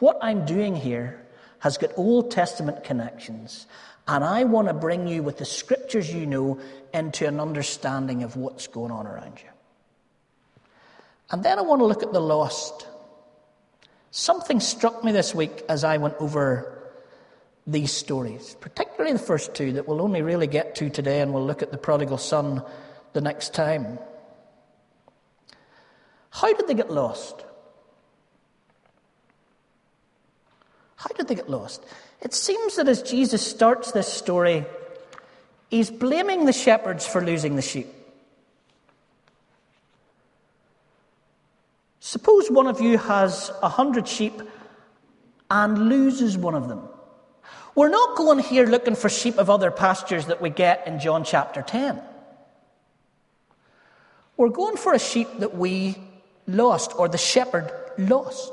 What 0.00 0.18
I'm 0.20 0.44
doing 0.44 0.74
here 0.74 1.24
has 1.60 1.78
got 1.78 1.90
Old 1.96 2.30
Testament 2.30 2.84
connections, 2.84 3.66
and 4.08 4.24
I 4.24 4.44
want 4.44 4.68
to 4.68 4.74
bring 4.74 5.06
you, 5.06 5.22
with 5.22 5.38
the 5.38 5.44
scriptures 5.44 6.12
you 6.12 6.26
know, 6.26 6.58
into 6.92 7.26
an 7.28 7.38
understanding 7.38 8.22
of 8.22 8.36
what's 8.36 8.66
going 8.66 8.90
on 8.90 9.06
around 9.06 9.38
you. 9.42 9.49
And 11.30 11.42
then 11.42 11.58
I 11.58 11.62
want 11.62 11.80
to 11.80 11.86
look 11.86 12.02
at 12.02 12.12
the 12.12 12.20
lost. 12.20 12.86
Something 14.10 14.58
struck 14.60 15.04
me 15.04 15.12
this 15.12 15.34
week 15.34 15.62
as 15.68 15.84
I 15.84 15.98
went 15.98 16.14
over 16.18 16.76
these 17.66 17.92
stories, 17.92 18.56
particularly 18.60 19.12
the 19.12 19.18
first 19.20 19.54
two 19.54 19.72
that 19.74 19.86
we'll 19.86 20.02
only 20.02 20.22
really 20.22 20.48
get 20.48 20.74
to 20.76 20.90
today, 20.90 21.20
and 21.20 21.32
we'll 21.32 21.46
look 21.46 21.62
at 21.62 21.70
the 21.70 21.78
prodigal 21.78 22.18
son 22.18 22.62
the 23.12 23.20
next 23.20 23.54
time. 23.54 23.98
How 26.30 26.52
did 26.52 26.66
they 26.66 26.74
get 26.74 26.90
lost? 26.90 27.44
How 30.96 31.08
did 31.14 31.28
they 31.28 31.34
get 31.34 31.48
lost? 31.48 31.84
It 32.20 32.34
seems 32.34 32.76
that 32.76 32.88
as 32.88 33.02
Jesus 33.02 33.46
starts 33.46 33.92
this 33.92 34.08
story, 34.12 34.66
he's 35.70 35.90
blaming 35.90 36.44
the 36.44 36.52
shepherds 36.52 37.06
for 37.06 37.24
losing 37.24 37.56
the 37.56 37.62
sheep. 37.62 37.86
Suppose 42.50 42.64
one 42.64 42.74
of 42.74 42.80
you 42.80 42.98
has 42.98 43.52
a 43.62 43.68
hundred 43.68 44.08
sheep 44.08 44.42
and 45.52 45.88
loses 45.88 46.36
one 46.36 46.56
of 46.56 46.68
them. 46.68 46.82
We're 47.76 47.90
not 47.90 48.16
going 48.16 48.40
here 48.40 48.66
looking 48.66 48.96
for 48.96 49.08
sheep 49.08 49.38
of 49.38 49.48
other 49.48 49.70
pastures 49.70 50.26
that 50.26 50.42
we 50.42 50.50
get 50.50 50.84
in 50.84 50.98
John 50.98 51.22
chapter 51.22 51.62
10. 51.62 52.02
We're 54.36 54.48
going 54.48 54.76
for 54.76 54.94
a 54.94 54.98
sheep 54.98 55.28
that 55.38 55.54
we 55.54 55.96
lost, 56.48 56.92
or 56.98 57.08
the 57.08 57.18
shepherd 57.18 57.70
lost. 57.96 58.52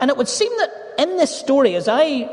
And 0.00 0.10
it 0.10 0.16
would 0.16 0.28
seem 0.28 0.50
that 0.58 0.94
in 0.98 1.16
this 1.16 1.30
story, 1.30 1.76
as 1.76 1.86
I 1.86 2.28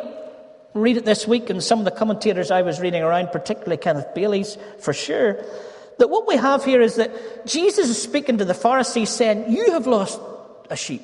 read 0.74 0.98
it 0.98 1.05
this 1.05 1.27
week, 1.27 1.51
and 1.51 1.62
some 1.62 1.77
of 1.77 1.86
the 1.86 1.91
commentators 1.91 2.50
I 2.50 2.63
was 2.63 2.79
reading 2.79 3.03
around, 3.03 3.31
particularly 3.31 3.77
Kenneth 3.77 4.15
Bailey's 4.15 4.57
for 4.79 4.91
sure, 4.91 5.45
that 6.00 6.10
what 6.10 6.27
we 6.27 6.36
have 6.36 6.65
here 6.65 6.81
is 6.81 6.95
that 6.95 7.45
Jesus 7.45 7.89
is 7.89 8.01
speaking 8.01 8.39
to 8.39 8.45
the 8.45 8.55
Pharisees 8.55 9.12
saying, 9.12 9.51
You 9.51 9.74
have 9.74 9.86
lost 9.86 10.19
a 10.71 10.75
sheep. 10.75 11.03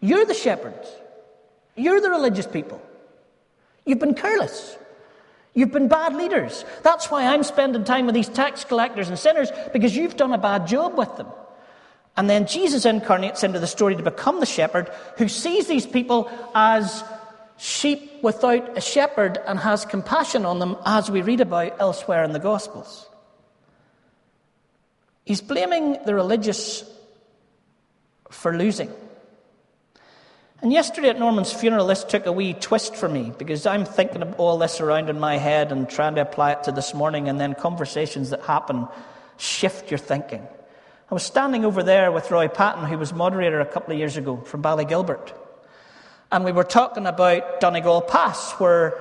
You're 0.00 0.26
the 0.26 0.34
shepherds. 0.34 0.88
You're 1.76 2.00
the 2.00 2.10
religious 2.10 2.46
people. 2.46 2.82
You've 3.86 4.00
been 4.00 4.14
careless. 4.14 4.76
You've 5.54 5.72
been 5.72 5.88
bad 5.88 6.14
leaders. 6.14 6.64
That's 6.82 7.10
why 7.10 7.26
I'm 7.26 7.42
spending 7.42 7.84
time 7.84 8.06
with 8.06 8.14
these 8.14 8.28
tax 8.28 8.64
collectors 8.64 9.08
and 9.08 9.18
sinners, 9.18 9.50
because 9.72 9.96
you've 9.96 10.16
done 10.16 10.32
a 10.32 10.38
bad 10.38 10.66
job 10.66 10.98
with 10.98 11.16
them. 11.16 11.28
And 12.16 12.28
then 12.28 12.46
Jesus 12.46 12.84
incarnates 12.84 13.42
into 13.42 13.58
the 13.58 13.66
story 13.66 13.96
to 13.96 14.02
become 14.02 14.40
the 14.40 14.46
shepherd 14.46 14.90
who 15.16 15.28
sees 15.28 15.66
these 15.66 15.86
people 15.86 16.30
as 16.54 17.04
sheep 17.58 18.22
without 18.22 18.76
a 18.76 18.80
shepherd 18.80 19.38
and 19.46 19.58
has 19.58 19.84
compassion 19.84 20.44
on 20.44 20.58
them, 20.58 20.76
as 20.84 21.10
we 21.10 21.22
read 21.22 21.40
about 21.40 21.80
elsewhere 21.80 22.24
in 22.24 22.32
the 22.32 22.38
Gospels. 22.38 23.08
He's 25.24 25.40
blaming 25.40 25.98
the 26.04 26.14
religious 26.14 26.82
for 28.32 28.56
losing. 28.56 28.90
And 30.62 30.72
yesterday 30.72 31.08
at 31.08 31.18
Norman's 31.18 31.52
funeral, 31.52 31.88
this 31.88 32.04
took 32.04 32.26
a 32.26 32.32
wee 32.32 32.54
twist 32.54 32.94
for 32.94 33.08
me 33.08 33.32
because 33.36 33.66
I'm 33.66 33.84
thinking 33.84 34.22
of 34.22 34.38
all 34.38 34.58
this 34.58 34.80
around 34.80 35.10
in 35.10 35.18
my 35.18 35.36
head 35.36 35.72
and 35.72 35.88
trying 35.88 36.14
to 36.14 36.20
apply 36.20 36.52
it 36.52 36.64
to 36.64 36.72
this 36.72 36.94
morning, 36.94 37.28
and 37.28 37.40
then 37.40 37.54
conversations 37.54 38.30
that 38.30 38.42
happen 38.42 38.86
shift 39.38 39.90
your 39.90 39.98
thinking. 39.98 40.46
I 41.10 41.14
was 41.14 41.24
standing 41.24 41.64
over 41.64 41.82
there 41.82 42.12
with 42.12 42.30
Roy 42.30 42.46
Patton, 42.46 42.86
who 42.86 42.96
was 42.96 43.12
moderator 43.12 43.60
a 43.60 43.66
couple 43.66 43.92
of 43.92 43.98
years 43.98 44.16
ago 44.16 44.36
from 44.36 44.62
Ballygilbert. 44.62 45.32
And 46.30 46.44
we 46.44 46.52
were 46.52 46.64
talking 46.64 47.06
about 47.06 47.60
Donegal 47.60 48.02
Pass, 48.02 48.52
where 48.52 48.98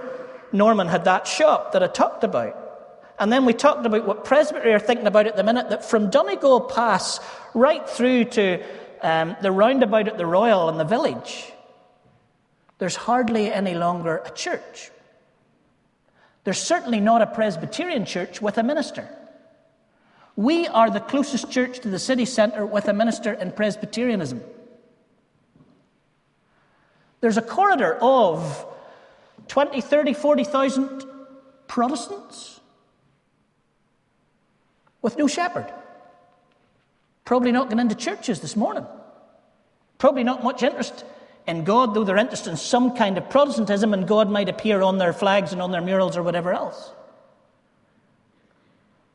Norman 0.51 0.87
had 0.87 1.05
that 1.05 1.27
shop 1.27 1.73
that 1.73 1.83
I 1.83 1.87
talked 1.87 2.23
about. 2.23 2.57
And 3.19 3.31
then 3.31 3.45
we 3.45 3.53
talked 3.53 3.85
about 3.85 4.07
what 4.07 4.25
Presbytery 4.25 4.73
are 4.73 4.79
thinking 4.79 5.05
about 5.05 5.27
at 5.27 5.35
the 5.35 5.43
minute 5.43 5.69
that 5.69 5.85
from 5.85 6.09
Donegal 6.09 6.61
Pass 6.61 7.19
right 7.53 7.87
through 7.87 8.25
to 8.25 8.63
um, 9.01 9.35
the 9.41 9.51
roundabout 9.51 10.07
at 10.07 10.17
the 10.17 10.25
Royal 10.25 10.69
and 10.69 10.79
the 10.79 10.85
village, 10.85 11.51
there's 12.77 12.95
hardly 12.95 13.51
any 13.51 13.75
longer 13.75 14.21
a 14.25 14.31
church. 14.31 14.91
There's 16.43 16.61
certainly 16.61 16.99
not 16.99 17.21
a 17.21 17.27
Presbyterian 17.27 18.05
church 18.05 18.41
with 18.41 18.57
a 18.57 18.63
minister. 18.63 19.07
We 20.35 20.67
are 20.67 20.89
the 20.89 20.99
closest 20.99 21.51
church 21.51 21.79
to 21.81 21.89
the 21.89 21.99
city 21.99 22.25
centre 22.25 22.65
with 22.65 22.87
a 22.87 22.93
minister 22.93 23.33
in 23.33 23.51
Presbyterianism. 23.51 24.41
There's 27.19 27.37
a 27.37 27.41
corridor 27.41 27.97
of 28.01 28.65
20, 29.47 29.81
30, 29.81 30.13
40,000 30.13 31.05
Protestants 31.67 32.59
with 35.01 35.17
no 35.17 35.27
shepherd. 35.27 35.71
Probably 37.31 37.53
not 37.53 37.69
going 37.69 37.79
into 37.79 37.95
churches 37.95 38.41
this 38.41 38.57
morning. 38.57 38.85
Probably 39.99 40.25
not 40.25 40.43
much 40.43 40.63
interest 40.63 41.05
in 41.47 41.63
God, 41.63 41.93
though 41.93 42.03
they're 42.03 42.17
interested 42.17 42.51
in 42.51 42.57
some 42.57 42.97
kind 42.97 43.17
of 43.17 43.29
Protestantism, 43.29 43.93
and 43.93 44.05
God 44.05 44.29
might 44.29 44.49
appear 44.49 44.81
on 44.81 44.97
their 44.97 45.13
flags 45.13 45.53
and 45.53 45.61
on 45.61 45.71
their 45.71 45.79
murals 45.79 46.17
or 46.17 46.23
whatever 46.23 46.51
else. 46.51 46.91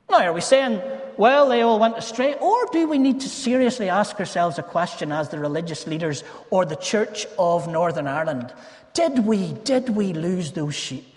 Now, 0.08 0.22
are 0.22 0.32
we 0.32 0.40
saying, 0.40 0.80
well, 1.18 1.46
they 1.50 1.60
all 1.60 1.78
went 1.78 1.98
astray? 1.98 2.32
Or 2.40 2.66
do 2.72 2.88
we 2.88 2.96
need 2.96 3.20
to 3.20 3.28
seriously 3.28 3.90
ask 3.90 4.18
ourselves 4.18 4.58
a 4.58 4.62
question 4.62 5.12
as 5.12 5.28
the 5.28 5.38
religious 5.38 5.86
leaders 5.86 6.24
or 6.48 6.64
the 6.64 6.76
Church 6.76 7.26
of 7.38 7.68
Northern 7.68 8.06
Ireland? 8.06 8.50
Did 8.94 9.26
we, 9.26 9.52
did 9.52 9.90
we 9.90 10.14
lose 10.14 10.52
those 10.52 10.74
sheep? 10.74 11.15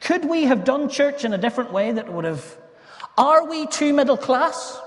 Could 0.00 0.24
we 0.24 0.44
have 0.44 0.64
done 0.64 0.88
church 0.88 1.24
in 1.24 1.32
a 1.32 1.38
different 1.38 1.72
way 1.72 1.92
that 1.92 2.12
would 2.12 2.24
have. 2.24 2.56
Are 3.18 3.44
we 3.44 3.66
too 3.66 3.92
middle 3.92 4.16
class? 4.16 4.80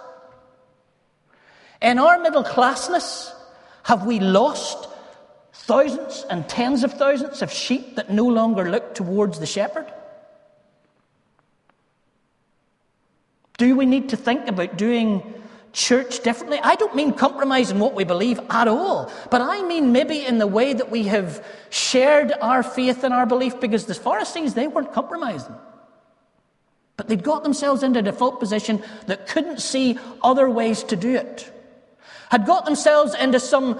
In 1.82 2.00
our 2.00 2.20
middle 2.20 2.44
classness, 2.44 3.32
have 3.84 4.06
we 4.06 4.20
lost 4.20 4.88
thousands 5.52 6.26
and 6.30 6.48
tens 6.50 6.84
of 6.84 6.94
thousands 6.94 7.42
of 7.42 7.52
sheep 7.52 7.96
that 7.96 8.10
no 8.10 8.26
longer 8.26 8.70
look 8.70 8.96
towards 8.96 9.40
the 9.40 9.46
shepherd? 9.46 9.92
Do 13.58 13.76
we 13.76 13.86
need 13.86 14.10
to 14.10 14.18
think 14.18 14.48
about 14.48 14.78
doing 14.78 15.43
church 15.74 16.22
differently? 16.22 16.60
I 16.64 16.76
don't 16.76 16.96
mean 16.96 17.14
compromising 17.14 17.80
what 17.80 17.94
we 17.94 18.06
believe 18.06 18.40
at 18.50 18.68
all, 18.68 19.12
but 19.30 19.42
I 19.42 19.64
mean 19.64 19.92
maybe 19.92 20.26
in 20.26 20.38
the 20.38 20.48
way 20.48 20.74
that 20.74 20.90
we 20.90 21.04
have 21.04 21.46
shared 21.70 22.32
our 22.42 22.64
faith 22.64 23.04
and 23.04 23.14
our 23.14 23.26
belief 23.26 23.60
because 23.60 23.86
the 23.86 23.96
Pharisees, 23.96 24.54
they 24.54 24.68
weren't 24.68 24.94
compromising. 24.94 25.56
But 26.96 27.10
they'd 27.10 27.24
got 27.24 27.44
themselves 27.44 27.84
into 27.84 28.00
a 28.00 28.04
default 28.04 28.40
position 28.40 28.84
that 29.08 29.28
couldn't 29.28 29.60
see 29.60 30.00
other 30.22 30.50
ways 30.50 30.84
to 30.84 30.96
do 30.96 31.16
it. 31.16 31.52
Had 32.30 32.46
got 32.46 32.66
themselves 32.66 33.16
into 33.16 33.40
some 33.40 33.80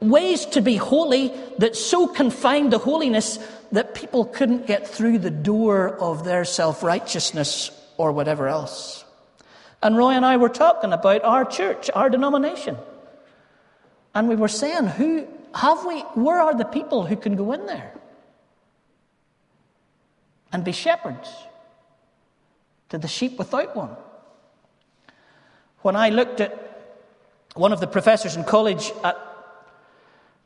ways 0.00 0.46
to 0.46 0.60
be 0.60 0.76
holy 0.76 1.34
that 1.58 1.74
so 1.76 2.06
confined 2.06 2.72
the 2.72 2.78
holiness 2.78 3.38
that 3.72 3.94
people 3.94 4.24
couldn't 4.24 4.66
get 4.66 4.86
through 4.86 5.18
the 5.18 5.30
door 5.30 5.88
of 5.88 6.24
their 6.24 6.44
self 6.44 6.82
righteousness 6.82 7.70
or 7.96 8.12
whatever 8.12 8.48
else. 8.48 9.04
And 9.82 9.96
Roy 9.96 10.10
and 10.10 10.26
I 10.26 10.36
were 10.36 10.48
talking 10.48 10.92
about 10.92 11.24
our 11.24 11.44
church, 11.44 11.88
our 11.94 12.10
denomination. 12.10 12.76
And 14.14 14.28
we 14.28 14.34
were 14.34 14.48
saying, 14.48 14.86
who 14.86 15.26
have 15.54 15.84
we, 15.84 16.00
where 16.14 16.40
are 16.40 16.54
the 16.54 16.64
people 16.64 17.06
who 17.06 17.16
can 17.16 17.36
go 17.36 17.52
in 17.52 17.66
there 17.66 17.92
and 20.52 20.64
be 20.64 20.72
shepherds 20.72 21.30
to 22.88 22.98
the 22.98 23.08
sheep 23.08 23.38
without 23.38 23.76
one? 23.76 23.96
When 25.82 25.94
I 25.94 26.08
looked 26.08 26.40
at 26.40 26.64
one 27.54 27.72
of 27.72 27.80
the 27.80 27.86
professors 27.86 28.34
in 28.34 28.44
college 28.44 28.92
at 29.04 29.16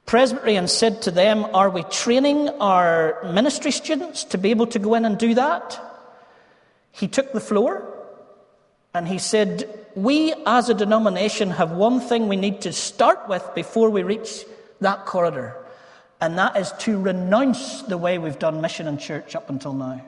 Presbytery 0.04 0.56
and 0.56 0.68
said 0.68 1.02
to 1.02 1.10
them, 1.10 1.46
Are 1.54 1.70
we 1.70 1.84
training 1.84 2.48
our 2.60 3.22
ministry 3.32 3.70
students 3.70 4.24
to 4.24 4.38
be 4.38 4.50
able 4.50 4.66
to 4.66 4.78
go 4.78 4.94
in 4.94 5.04
and 5.04 5.16
do 5.16 5.34
that? 5.34 5.80
He 6.90 7.08
took 7.08 7.32
the 7.32 7.40
floor 7.40 7.91
and 8.94 9.08
he 9.08 9.18
said, 9.18 9.68
We 9.94 10.34
as 10.46 10.68
a 10.68 10.74
denomination 10.74 11.50
have 11.50 11.72
one 11.72 12.00
thing 12.00 12.28
we 12.28 12.36
need 12.36 12.60
to 12.62 12.72
start 12.72 13.28
with 13.28 13.48
before 13.54 13.90
we 13.90 14.02
reach 14.02 14.44
that 14.80 15.06
corridor, 15.06 15.56
and 16.20 16.38
that 16.38 16.56
is 16.56 16.72
to 16.80 17.00
renounce 17.00 17.82
the 17.82 17.98
way 17.98 18.18
we've 18.18 18.38
done 18.38 18.60
mission 18.60 18.88
and 18.88 19.00
church 19.00 19.34
up 19.34 19.48
until 19.50 19.72
now. 19.72 20.04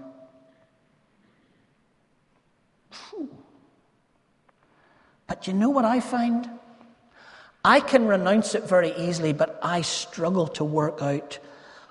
But 5.26 5.46
you 5.46 5.54
know 5.54 5.70
what 5.70 5.84
I 5.84 6.00
find? 6.00 6.48
I 7.64 7.80
can 7.80 8.06
renounce 8.06 8.54
it 8.54 8.64
very 8.64 8.94
easily, 8.96 9.32
but 9.32 9.58
I 9.62 9.80
struggle 9.80 10.48
to 10.48 10.64
work 10.64 11.00
out 11.00 11.38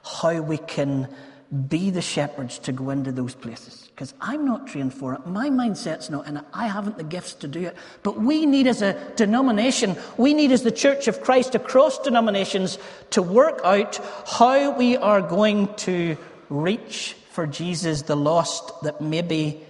how 0.04 0.40
we 0.42 0.58
can 0.58 1.08
be 1.54 1.92
the 1.92 2.02
shepherds 2.02 2.58
to 2.60 2.72
go 2.72 2.90
into 2.90 3.12
those 3.12 3.36
places 3.36 3.84
because 3.94 4.14
I'm 4.20 4.44
not 4.44 4.66
trained 4.66 4.94
for 4.94 5.14
it. 5.14 5.28
My 5.28 5.50
mindset's 5.50 6.10
not 6.10 6.28
in 6.28 6.38
it. 6.38 6.46
I 6.52 6.68
haven't 6.68 6.98
the 6.98 7.04
gifts 7.04 7.34
to 7.36 7.48
do 7.48 7.62
it. 7.62 7.78
But 8.02 8.20
we 8.20 8.48
need, 8.48 8.66
as 8.66 8.82
a 8.82 8.94
denomination, 9.16 9.96
we 10.18 10.34
need, 10.34 10.52
as 10.52 10.64
the 10.64 10.72
Church 10.72 11.08
of 11.08 11.22
Christ 11.22 11.54
across 11.54 12.00
denominations, 12.00 12.80
to 13.12 13.22
work 13.22 13.62
out 13.64 14.00
how 14.26 14.72
we 14.72 14.98
are 14.98 15.22
going 15.22 15.72
to 15.76 16.18
reach 16.50 17.16
for 17.30 17.46
Jesus 17.46 18.02
the 18.04 18.16
lost 18.16 18.82
that 18.82 19.00
maybe 19.00 19.62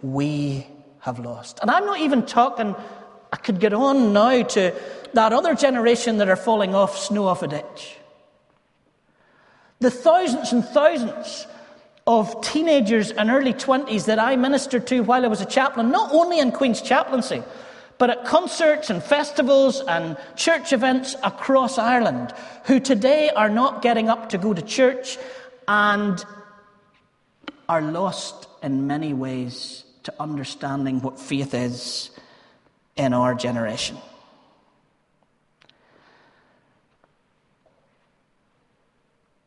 we 0.00 0.66
have 1.00 1.20
lost. 1.20 1.60
And 1.62 1.70
I'm 1.70 1.86
not 1.86 2.00
even 2.00 2.26
talking, 2.26 2.74
I 3.32 3.36
could 3.36 3.60
get 3.60 3.72
on 3.72 4.12
now 4.12 4.42
to 4.42 4.74
that 5.14 5.32
other 5.32 5.54
generation 5.54 6.18
that 6.18 6.28
are 6.28 6.36
falling 6.36 6.74
off 6.74 6.98
snow 6.98 7.26
off 7.26 7.42
a 7.42 7.48
ditch. 7.48 7.96
The 9.82 9.90
thousands 9.90 10.52
and 10.52 10.64
thousands 10.64 11.48
of 12.06 12.40
teenagers 12.40 13.10
and 13.10 13.30
early 13.30 13.52
20s 13.52 14.04
that 14.04 14.20
I 14.20 14.36
ministered 14.36 14.86
to 14.86 15.00
while 15.00 15.24
I 15.24 15.26
was 15.26 15.40
a 15.40 15.44
chaplain, 15.44 15.90
not 15.90 16.12
only 16.12 16.38
in 16.38 16.52
Queen's 16.52 16.80
Chaplaincy, 16.80 17.42
but 17.98 18.08
at 18.08 18.24
concerts 18.24 18.90
and 18.90 19.02
festivals 19.02 19.80
and 19.80 20.16
church 20.36 20.72
events 20.72 21.16
across 21.24 21.78
Ireland, 21.78 22.32
who 22.66 22.78
today 22.78 23.30
are 23.30 23.48
not 23.48 23.82
getting 23.82 24.08
up 24.08 24.28
to 24.28 24.38
go 24.38 24.54
to 24.54 24.62
church 24.62 25.18
and 25.66 26.24
are 27.68 27.82
lost 27.82 28.46
in 28.62 28.86
many 28.86 29.12
ways 29.12 29.82
to 30.04 30.14
understanding 30.20 31.00
what 31.00 31.18
faith 31.18 31.54
is 31.54 32.10
in 32.94 33.12
our 33.12 33.34
generation. 33.34 33.96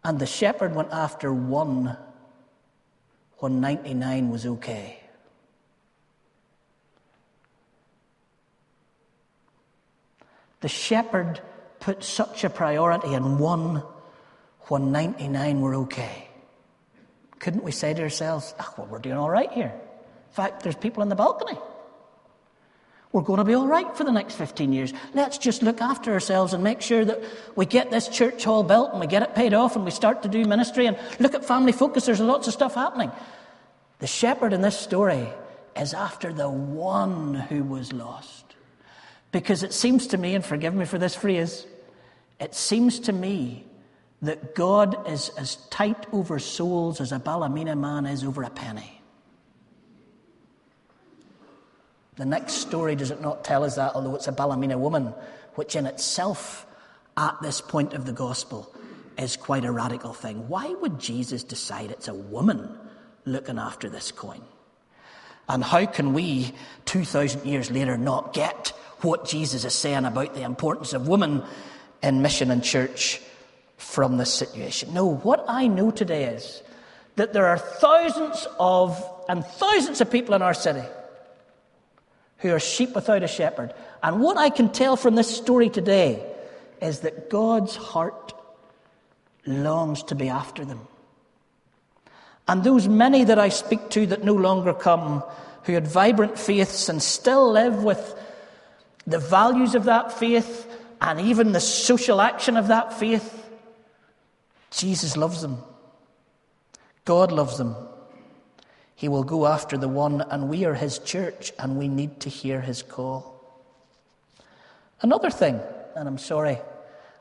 And 0.06 0.20
the 0.20 0.28
shepherd 0.28 0.76
went 0.76 0.92
after 0.92 1.34
one 1.34 1.98
when 3.40 3.60
99 3.60 4.30
was 4.30 4.46
okay. 4.46 5.00
The 10.62 10.68
shepherd 10.68 11.42
put 11.80 12.04
such 12.04 12.44
a 12.44 12.52
priority 12.52 13.16
on 13.16 13.40
one 13.40 13.82
when 14.68 14.92
99 14.92 15.62
were 15.62 15.74
okay. 15.74 16.28
Couldn't 17.40 17.64
we 17.64 17.72
say 17.72 17.96
to 17.96 18.04
ourselves, 18.04 18.54
oh, 18.60 18.74
well, 18.78 18.88
we're 18.88 19.00
doing 19.00 19.18
all 19.18 19.32
right 19.32 19.52
here? 19.52 19.74
In 19.74 20.34
fact, 20.34 20.62
there's 20.62 20.76
people 20.76 21.02
in 21.02 21.10
the 21.10 21.16
balcony. 21.16 21.58
We're 23.16 23.22
going 23.22 23.38
to 23.38 23.46
be 23.46 23.54
all 23.54 23.66
right 23.66 23.96
for 23.96 24.04
the 24.04 24.12
next 24.12 24.36
15 24.36 24.74
years. 24.74 24.92
Let's 25.14 25.38
just 25.38 25.64
look 25.64 25.80
after 25.80 26.12
ourselves 26.12 26.52
and 26.52 26.62
make 26.62 26.82
sure 26.82 27.06
that 27.06 27.24
we 27.56 27.66
get 27.66 27.90
this 27.90 28.10
church 28.10 28.44
hall 28.44 28.62
built 28.62 28.92
and 28.92 29.00
we 29.00 29.08
get 29.08 29.24
it 29.24 29.34
paid 29.34 29.54
off 29.54 29.78
and 29.78 29.86
we 29.86 29.92
start 29.92 30.22
to 30.24 30.28
do 30.28 30.44
ministry 30.44 30.86
and 30.86 30.98
look 31.18 31.34
at 31.34 31.46
family 31.46 31.72
focus. 31.72 32.06
There's 32.06 32.20
lots 32.20 32.48
of 32.48 32.54
stuff 32.54 32.76
happening. 32.76 33.14
The 34.00 34.08
shepherd 34.08 34.52
in 34.52 34.60
this 34.60 34.78
story 34.78 35.30
is 35.78 35.94
after 35.94 36.34
the 36.34 36.50
one 36.50 37.36
who 37.36 37.64
was 37.64 37.94
lost. 37.94 38.54
Because 39.32 39.64
it 39.64 39.72
seems 39.72 40.08
to 40.08 40.18
me, 40.18 40.36
and 40.36 40.44
forgive 40.44 40.76
me 40.76 40.84
for 40.84 40.98
this 40.98 41.16
phrase, 41.16 41.66
it 42.42 42.54
seems 42.54 43.00
to 43.00 43.14
me 43.14 43.64
that 44.24 44.56
God 44.56 45.10
is 45.10 45.30
as 45.38 45.56
tight 45.70 46.06
over 46.12 46.38
souls 46.38 47.00
as 47.00 47.14
a 47.14 47.20
Ballymena 47.20 47.78
man 47.78 48.08
is 48.08 48.26
over 48.26 48.44
a 48.44 48.50
penny. 48.50 48.95
The 52.18 52.26
next 52.26 52.54
story 52.54 52.96
does 52.96 53.12
it 53.12 53.22
not 53.22 53.44
tell 53.44 53.64
us 53.64 53.76
that, 53.76 53.94
although 53.96 54.16
it's 54.16 54.28
a 54.28 54.32
Ballymena 54.32 54.78
woman, 54.78 55.14
which 55.56 55.76
in 55.76 55.86
itself, 55.86 56.66
at 57.18 57.42
this 57.42 57.62
point 57.62 57.94
of 57.94 58.06
the 58.06 58.14
gospel, 58.14 58.74
is 59.18 59.36
quite 59.38 59.66
a 59.66 59.72
radical 59.72 60.14
thing. 60.14 60.48
Why 60.48 60.68
would 60.82 61.00
Jesus 61.00 61.44
decide 61.44 61.92
it's 61.92 62.08
a 62.08 62.14
woman 62.14 62.70
looking 63.26 63.58
after 63.58 63.90
this 63.90 64.12
coin? 64.12 64.42
And 65.48 65.64
how 65.64 65.86
can 65.86 66.14
we, 66.14 66.54
2,000 66.86 67.46
years 67.46 67.70
later, 67.70 67.98
not 67.98 68.34
get 68.34 68.70
what 69.02 69.28
Jesus 69.28 69.66
is 69.66 69.74
saying 69.74 70.06
about 70.06 70.34
the 70.34 70.42
importance 70.42 70.94
of 70.94 71.08
women 71.08 71.44
in 72.02 72.22
mission 72.22 72.50
and 72.50 72.64
church 72.64 73.22
from 73.78 74.18
this 74.18 74.34
situation? 74.34 74.94
No, 74.94 75.16
what 75.16 75.44
I 75.48 75.68
know 75.68 75.92
today 75.92 76.26
is 76.26 76.64
that 77.16 77.34
there 77.34 77.46
are 77.46 77.58
thousands 77.58 78.48
of 78.60 79.04
and 79.28 79.46
thousands 79.46 80.02
of 80.02 80.12
people 80.12 80.34
in 80.34 80.42
our 80.42 80.54
city 80.54 80.84
who 82.46 82.54
are 82.54 82.60
sheep 82.60 82.94
without 82.94 83.24
a 83.24 83.28
shepherd. 83.28 83.74
And 84.04 84.22
what 84.22 84.38
I 84.38 84.52
can 84.52 84.70
tell 84.70 84.96
from 84.96 85.16
this 85.16 85.36
story 85.36 85.68
today 85.70 86.24
is 86.80 87.00
that 87.00 87.30
God's 87.30 87.76
heart 87.76 88.34
longs 89.48 90.04
to 90.04 90.16
be 90.16 90.30
after 90.30 90.64
them. 90.64 90.82
And 92.48 92.64
those 92.64 92.88
many 92.88 93.24
that 93.24 93.40
I 93.40 93.50
speak 93.50 93.90
to 93.92 94.06
that 94.08 94.24
no 94.24 94.36
longer 94.36 94.74
come, 94.74 95.24
who 95.64 95.74
had 95.74 95.88
vibrant 95.88 96.38
faiths 96.38 96.88
and 96.88 97.02
still 97.02 97.52
live 97.52 97.84
with 97.84 98.14
the 99.08 99.18
values 99.18 99.74
of 99.74 99.86
that 99.86 100.12
faith 100.12 100.72
and 101.02 101.20
even 101.20 101.52
the 101.52 101.60
social 101.60 102.22
action 102.22 102.58
of 102.58 102.68
that 102.68 102.94
faith, 102.94 103.50
Jesus 104.70 105.18
loves 105.18 105.42
them. 105.42 105.58
God 107.06 107.32
loves 107.32 107.58
them. 107.58 107.76
He 108.96 109.10
will 109.10 109.24
go 109.24 109.46
after 109.46 109.78
the 109.78 109.90
one, 109.90 110.22
and 110.22 110.48
we 110.50 110.64
are 110.66 110.74
his 110.74 111.00
church, 111.00 111.52
and 111.60 111.78
we 111.78 111.88
need 111.88 112.22
to 112.22 112.30
hear 112.30 112.62
his 112.62 112.82
call. 112.82 113.36
Another 115.02 115.30
thing, 115.30 115.60
and 115.96 116.08
I'm 116.08 116.18
sorry, 116.18 116.58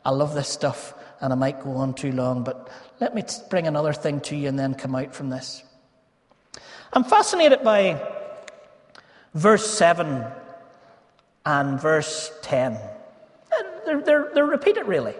I 0.04 0.10
love 0.10 0.34
this 0.34 0.48
stuff, 0.48 0.94
and 1.20 1.32
I 1.32 1.36
might 1.36 1.62
go 1.62 1.72
on 1.72 1.94
too 1.94 2.12
long, 2.12 2.44
but 2.44 2.70
let 3.00 3.14
me 3.14 3.24
bring 3.50 3.66
another 3.66 3.92
thing 3.92 4.20
to 4.22 4.36
you 4.36 4.48
and 4.48 4.58
then 4.58 4.74
come 4.74 4.94
out 4.94 5.14
from 5.14 5.30
this. 5.30 5.64
I'm 6.92 7.02
fascinated 7.02 7.64
by 7.64 8.00
verse 9.34 9.68
7 9.68 10.24
and 11.44 11.80
verse 11.80 12.30
10. 12.42 12.78
They're, 13.84 14.00
they're, 14.00 14.30
they're 14.32 14.46
repeated, 14.46 14.86
really. 14.86 15.14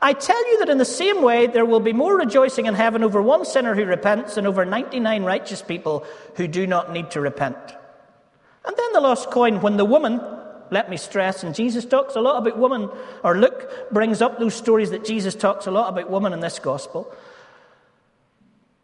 I 0.00 0.12
tell 0.12 0.52
you 0.52 0.60
that 0.60 0.68
in 0.68 0.78
the 0.78 0.84
same 0.84 1.22
way, 1.22 1.48
there 1.48 1.64
will 1.64 1.80
be 1.80 1.92
more 1.92 2.16
rejoicing 2.16 2.66
in 2.66 2.74
heaven 2.74 3.02
over 3.02 3.20
one 3.20 3.44
sinner 3.44 3.74
who 3.74 3.84
repents 3.84 4.36
than 4.36 4.46
over 4.46 4.64
99 4.64 5.24
righteous 5.24 5.60
people 5.60 6.06
who 6.36 6.46
do 6.46 6.66
not 6.66 6.92
need 6.92 7.10
to 7.12 7.20
repent. 7.20 7.56
And 8.64 8.76
then 8.76 8.92
the 8.92 9.00
lost 9.00 9.30
coin, 9.30 9.60
when 9.60 9.76
the 9.76 9.84
woman, 9.84 10.20
let 10.70 10.88
me 10.88 10.96
stress, 10.96 11.42
and 11.42 11.54
Jesus 11.54 11.84
talks 11.84 12.14
a 12.14 12.20
lot 12.20 12.38
about 12.38 12.58
woman, 12.58 12.90
or 13.24 13.38
Luke 13.38 13.90
brings 13.90 14.22
up 14.22 14.38
those 14.38 14.54
stories 14.54 14.90
that 14.90 15.04
Jesus 15.04 15.34
talks 15.34 15.66
a 15.66 15.70
lot 15.70 15.88
about 15.88 16.10
woman 16.10 16.32
in 16.32 16.40
this 16.40 16.58
gospel. 16.58 17.12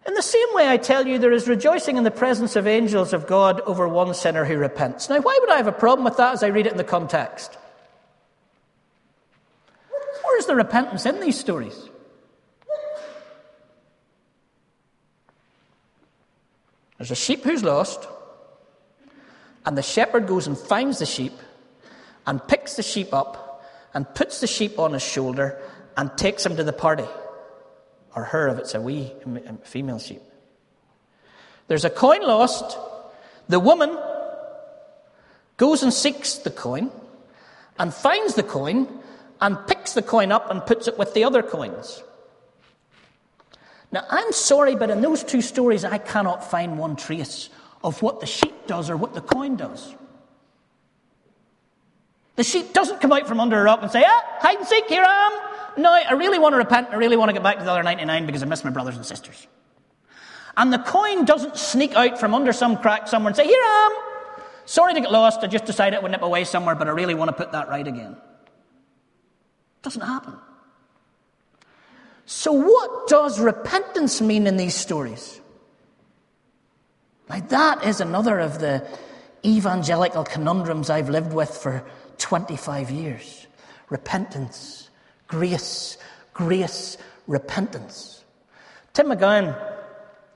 In 0.07 0.15
the 0.15 0.23
same 0.23 0.49
way, 0.53 0.69
I 0.69 0.77
tell 0.77 1.07
you, 1.07 1.19
there 1.19 1.33
is 1.33 1.49
rejoicing 1.49 1.97
in 1.97 2.05
the 2.05 2.11
presence 2.11 2.57
of 2.57 2.67
angels 2.67 3.13
of 3.13 3.27
God 3.27 3.61
over 3.63 3.89
one 3.89 4.15
sinner 4.15 4.45
who 4.45 4.57
repents. 4.57 5.09
Now, 5.09 5.21
why 5.21 5.39
would 5.41 5.51
I 5.51 5.57
have 5.57 5.67
a 5.67 5.73
problem 5.73 6.05
with 6.05 6.17
that 6.17 6.35
as 6.35 6.43
I 6.43 6.49
read 6.49 6.67
it 6.67 6.73
in 6.73 6.79
the 6.79 6.85
context? 6.85 7.57
Where's 10.35 10.47
the 10.47 10.57
repentance 10.57 11.07
in 11.07 11.21
these 11.21 11.39
stories? 11.39 11.91
There's 16.99 17.13
a 17.13 17.15
sheep 17.15 17.45
who's 17.45 17.63
lost, 17.63 18.09
and 19.65 19.79
the 19.79 19.83
shepherd 19.83 20.27
goes 20.27 20.49
and 20.49 20.59
finds 20.59 20.99
the 20.99 21.07
sheep 21.07 21.35
and 22.27 22.45
picks 22.49 22.75
the 22.75 22.83
sheep 22.83 23.15
up 23.15 23.65
and 23.95 24.13
puts 24.13 24.41
the 24.41 24.49
sheep 24.49 24.77
on 24.77 24.95
his 24.95 25.05
shoulder 25.05 25.57
and 25.97 26.11
takes 26.19 26.45
him 26.45 26.57
to 26.57 26.65
the 26.65 26.73
party. 26.73 27.07
Or 28.17 28.25
her 28.25 28.49
if 28.49 28.59
it's 28.59 28.75
a 28.75 28.81
wee 28.81 29.13
female 29.63 30.01
sheep. 30.01 30.23
There's 31.69 31.85
a 31.85 31.91
coin 31.91 32.23
lost. 32.23 32.77
The 33.49 33.61
woman 33.61 33.97
goes 35.59 35.85
and 35.85 35.93
seeks 35.93 36.39
the 36.39 36.51
coin 36.51 36.91
and 37.79 37.95
finds 37.95 38.35
the 38.35 38.43
coin 38.43 39.03
and 39.41 39.59
picks 39.67 39.93
the 39.93 40.03
coin 40.03 40.33
up 40.33 40.51
and 40.51 40.65
puts 40.65 40.89
it 40.89 40.99
with 40.99 41.15
the 41.15 41.25
other 41.25 41.43
coins. 41.43 42.03
Now, 43.93 44.05
I'm 44.11 44.33
sorry, 44.33 44.75
but 44.75 44.91
in 44.91 45.01
those 45.01 45.23
two 45.23 45.41
stories, 45.41 45.85
I 45.85 45.99
cannot 45.99 46.51
find 46.51 46.79
one 46.79 46.97
trace 46.97 47.49
of 47.85 48.03
what 48.03 48.21
the 48.21 48.27
sheep 48.27 48.67
does 48.67 48.91
or 48.91 48.97
what 48.97 49.15
the 49.15 49.21
coin 49.21 49.57
does. 49.57 49.95
The 52.37 52.43
sheep 52.43 52.73
doesn't 52.73 53.01
come 53.01 53.13
out 53.13 53.29
from 53.29 53.39
under 53.39 53.61
a 53.61 53.63
rock 53.63 53.81
and 53.83 53.91
say, 53.91 54.03
ah, 54.05 54.25
hide 54.41 54.59
and 54.59 54.67
seek, 54.67 54.87
here 54.87 55.05
I 55.07 55.27
am. 55.27 55.83
No, 55.83 55.93
I 55.93 56.13
really 56.15 56.39
want 56.39 56.55
to 56.55 56.57
repent. 56.57 56.89
I 56.91 56.97
really 56.97 57.17
want 57.17 57.29
to 57.29 57.33
get 57.33 57.43
back 57.43 57.59
to 57.59 57.65
the 57.65 57.71
other 57.71 57.83
99 57.83 58.27
because 58.27 58.43
I 58.43 58.47
miss 58.47 58.65
my 58.65 58.71
brothers 58.71 58.97
and 58.97 59.07
sisters. 59.07 59.47
And 60.57 60.73
the 60.73 60.79
coin 60.79 61.25
doesn't 61.25 61.57
sneak 61.57 61.95
out 61.95 62.19
from 62.19 62.35
under 62.35 62.53
some 62.53 62.77
crack 62.77 63.09
somewhere 63.09 63.29
and 63.29 63.37
say, 63.37 63.47
here 63.47 63.61
I 63.61 63.91
am. 63.91 64.43
Sorry 64.67 64.95
to 64.95 65.01
get 65.01 65.13
lost. 65.13 65.41
I 65.43 65.47
just 65.47 65.67
decided 65.67 65.99
I 65.99 66.03
would 66.03 66.11
nip 66.11 66.23
away 66.23 66.45
somewhere, 66.45 66.75
but 66.75 66.89
I 66.89 66.93
really 66.93 67.15
want 67.15 67.29
to 67.29 67.33
put 67.33 67.53
that 67.53 67.69
right 67.69 67.87
again. 67.87 68.17
Doesn't 69.85 70.01
happen. 70.01 70.35
So, 72.27 72.53
what 72.53 73.07
does 73.07 73.39
repentance 73.39 74.23
mean 74.23 74.47
in 74.47 74.57
these 74.57 74.75
stories? 74.75 75.41
Now, 77.29 77.41
that 77.41 77.85
is 77.85 78.01
another 78.01 78.39
of 78.41 78.61
the 78.61 78.87
evangelical 79.45 80.25
conundrums 80.25 80.89
I've 80.89 81.11
lived 81.11 81.35
with 81.35 81.51
for 81.51 81.85
25 82.17 82.91
years. 82.91 83.47
Repentance, 83.91 84.89
grace, 85.29 85.99
grace, 86.33 86.97
repentance. 87.27 88.25
Tim 88.95 89.09
McGowan, 89.09 89.55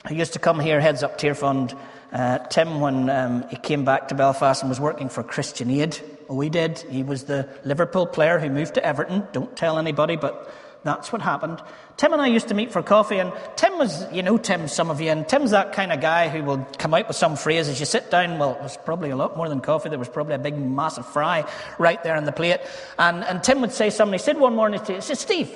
who 0.08 0.14
used 0.14 0.34
to 0.34 0.38
come 0.38 0.60
here, 0.60 0.78
heads 0.78 1.02
up 1.02 1.18
Tearfund, 1.18 1.74
uh, 2.12 2.38
Tim, 2.48 2.80
when 2.80 3.08
um, 3.08 3.48
he 3.48 3.56
came 3.56 3.86
back 3.86 4.08
to 4.08 4.14
Belfast 4.14 4.62
and 4.62 4.68
was 4.68 4.80
working 4.80 5.08
for 5.08 5.22
Christian 5.22 5.70
Aid, 5.70 5.98
he 6.28 6.50
did. 6.50 6.78
He 6.90 7.02
was 7.02 7.24
the 7.24 7.48
Liverpool 7.64 8.06
player 8.06 8.38
who 8.38 8.50
moved 8.50 8.74
to 8.74 8.84
Everton. 8.84 9.26
Don't 9.32 9.56
tell 9.56 9.78
anybody, 9.78 10.16
but 10.16 10.52
that's 10.84 11.12
what 11.12 11.20
happened. 11.20 11.60
Tim 11.96 12.12
and 12.12 12.22
I 12.22 12.28
used 12.28 12.48
to 12.48 12.54
meet 12.54 12.70
for 12.70 12.82
coffee, 12.82 13.18
and 13.18 13.32
Tim 13.56 13.78
was, 13.78 14.10
you 14.12 14.22
know, 14.22 14.38
Tim, 14.38 14.68
some 14.68 14.90
of 14.90 15.00
you, 15.00 15.10
and 15.10 15.28
Tim's 15.28 15.50
that 15.50 15.72
kind 15.72 15.92
of 15.92 16.00
guy 16.00 16.28
who 16.28 16.44
will 16.44 16.66
come 16.78 16.94
out 16.94 17.08
with 17.08 17.16
some 17.16 17.36
phrase 17.36 17.68
as 17.68 17.80
you 17.80 17.86
sit 17.86 18.10
down. 18.10 18.38
Well, 18.38 18.54
it 18.54 18.62
was 18.62 18.76
probably 18.84 19.10
a 19.10 19.16
lot 19.16 19.36
more 19.36 19.48
than 19.48 19.60
coffee. 19.60 19.88
There 19.88 19.98
was 19.98 20.08
probably 20.08 20.34
a 20.34 20.38
big, 20.38 20.56
massive 20.56 21.06
fry 21.06 21.44
right 21.78 22.02
there 22.04 22.16
on 22.16 22.24
the 22.24 22.32
plate. 22.32 22.60
And, 22.98 23.24
and 23.24 23.42
Tim 23.42 23.60
would 23.60 23.72
say 23.72 23.90
something. 23.90 24.18
He 24.18 24.22
said 24.22 24.38
one 24.38 24.54
morning, 24.54 24.80
he 24.84 25.00
said, 25.00 25.18
Steve, 25.18 25.50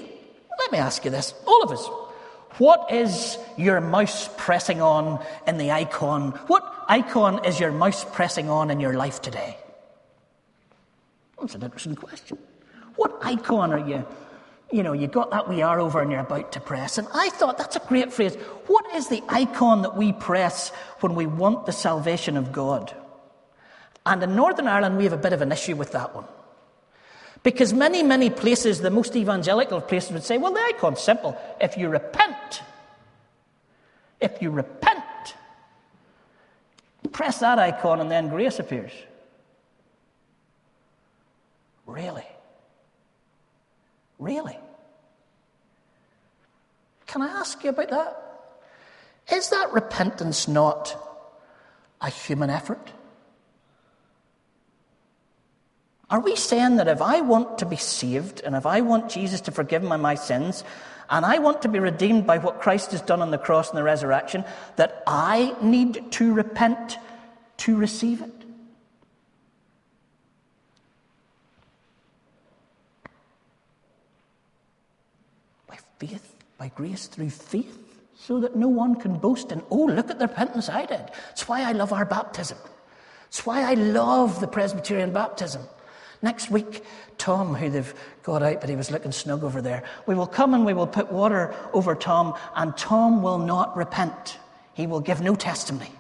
let 0.58 0.72
me 0.72 0.78
ask 0.78 1.04
you 1.04 1.11
this, 1.11 1.35
all 1.46 1.62
of 1.62 1.70
us. 1.70 1.87
What 2.58 2.92
is 2.92 3.38
your 3.56 3.80
mouse 3.80 4.28
pressing 4.37 4.82
on 4.82 5.24
in 5.46 5.56
the 5.56 5.70
icon? 5.70 6.32
What 6.48 6.62
icon 6.88 7.44
is 7.46 7.58
your 7.58 7.72
mouse 7.72 8.04
pressing 8.04 8.50
on 8.50 8.70
in 8.70 8.80
your 8.80 8.92
life 8.92 9.22
today? 9.22 9.56
That's 11.42 11.57
an 11.57 11.64
interesting 11.64 11.96
question. 11.96 12.38
What 12.94 13.18
icon 13.20 13.72
are 13.72 13.88
you? 13.88 14.07
You 14.70 14.85
know, 14.85 14.92
you 14.92 15.09
got 15.09 15.33
that 15.33 15.48
we 15.48 15.61
are 15.61 15.81
over 15.81 16.00
and 16.00 16.11
you're 16.11 16.20
about 16.20 16.52
to 16.52 16.61
press. 16.61 16.98
And 16.98 17.09
I 17.12 17.31
thought 17.31 17.59
that's 17.59 17.74
a 17.74 17.81
great 17.81 18.12
phrase. 18.12 18.37
What 18.68 18.94
is 18.94 19.09
the 19.09 19.22
icon 19.28 19.83
that 19.83 19.96
we 19.96 20.12
press 20.12 20.70
when 21.00 21.16
we 21.16 21.26
want 21.26 21.66
the 21.66 21.72
salvation 21.72 22.37
of 22.37 22.52
God? 22.52 22.94
And 24.07 24.22
in 24.22 24.37
Northern 24.37 24.68
Ireland, 24.68 24.96
we 24.96 25.05
have 25.05 25.12
a 25.12 25.18
bit 25.18 25.33
of 25.33 25.42
an 25.42 25.50
issue 25.50 25.74
with 25.74 25.90
that 25.92 26.14
one. 26.14 26.26
Because 27.42 27.72
many, 27.72 28.05
many 28.05 28.31
places, 28.31 28.81
the 28.81 28.90
most 28.90 29.16
evangelical 29.16 29.81
places 29.81 30.12
would 30.12 30.22
say, 30.22 30.38
well, 30.38 30.52
the 30.52 30.61
icon's 30.61 31.00
simple. 31.00 31.37
If 31.61 31.76
you 31.76 31.88
repent, 31.88 32.62
if 34.20 34.40
you 34.40 34.50
repent, 34.50 35.02
press 37.11 37.40
that 37.40 37.59
icon 37.59 38.00
and 38.00 38.11
then 38.11 38.28
grace 38.28 38.61
appears. 38.61 38.92
Really? 41.92 42.26
Really? 44.18 44.59
Can 47.07 47.20
I 47.20 47.28
ask 47.28 47.62
you 47.62 47.70
about 47.70 47.90
that? 47.90 48.16
Is 49.31 49.50
that 49.50 49.72
repentance 49.72 50.48
not 50.48 50.96
a 52.00 52.09
human 52.09 52.48
effort? 52.48 52.92
Are 56.09 56.20
we 56.20 56.35
saying 56.37 56.76
that 56.76 56.88
if 56.88 57.00
I 57.02 57.20
want 57.20 57.59
to 57.59 57.66
be 57.66 57.76
saved 57.76 58.40
and 58.40 58.55
if 58.55 58.66
I 58.66 58.81
want 58.81 59.11
Jesus 59.11 59.40
to 59.42 59.50
forgive 59.50 59.83
me 59.83 59.96
my 59.96 60.14
sins 60.14 60.64
and 61.11 61.26
I 61.26 61.38
want 61.38 61.62
to 61.62 61.68
be 61.68 61.78
redeemed 61.78 62.26
by 62.26 62.38
what 62.38 62.61
Christ 62.61 62.92
has 62.92 63.02
done 63.02 63.20
on 63.20 63.31
the 63.31 63.38
cross 63.38 63.68
and 63.68 63.78
the 63.78 63.83
resurrection, 63.83 64.44
that 64.76 65.02
I 65.07 65.55
need 65.61 66.11
to 66.12 66.33
repent 66.33 66.96
to 67.59 67.76
receive 67.76 68.22
it? 68.22 68.42
By 75.66 75.78
faith, 76.06 76.34
by 76.58 76.68
grace 76.68 77.06
through 77.06 77.30
faith, 77.30 77.78
so 78.16 78.40
that 78.40 78.56
no 78.56 78.66
one 78.66 78.96
can 78.96 79.18
boast 79.18 79.52
in, 79.52 79.62
oh, 79.70 79.84
look 79.84 80.10
at 80.10 80.18
the 80.18 80.26
repentance 80.26 80.68
I 80.68 80.84
did. 80.84 81.00
That's 81.28 81.46
why 81.46 81.62
I 81.62 81.72
love 81.72 81.92
our 81.92 82.04
baptism. 82.04 82.58
It's 83.28 83.46
why 83.46 83.62
I 83.62 83.74
love 83.74 84.40
the 84.40 84.48
Presbyterian 84.48 85.12
baptism. 85.12 85.62
Next 86.20 86.50
week, 86.50 86.84
Tom, 87.18 87.54
who 87.54 87.70
they've 87.70 87.94
got 88.24 88.42
out, 88.42 88.60
but 88.60 88.68
he 88.68 88.76
was 88.76 88.90
looking 88.90 89.12
snug 89.12 89.44
over 89.44 89.62
there, 89.62 89.84
we 90.06 90.14
will 90.16 90.26
come 90.26 90.54
and 90.54 90.66
we 90.66 90.74
will 90.74 90.88
put 90.88 91.12
water 91.12 91.54
over 91.72 91.94
Tom, 91.94 92.34
and 92.56 92.76
Tom 92.76 93.22
will 93.22 93.38
not 93.38 93.76
repent. 93.76 94.38
He 94.74 94.88
will 94.88 95.00
give 95.00 95.20
no 95.20 95.36
testimony. 95.36 95.92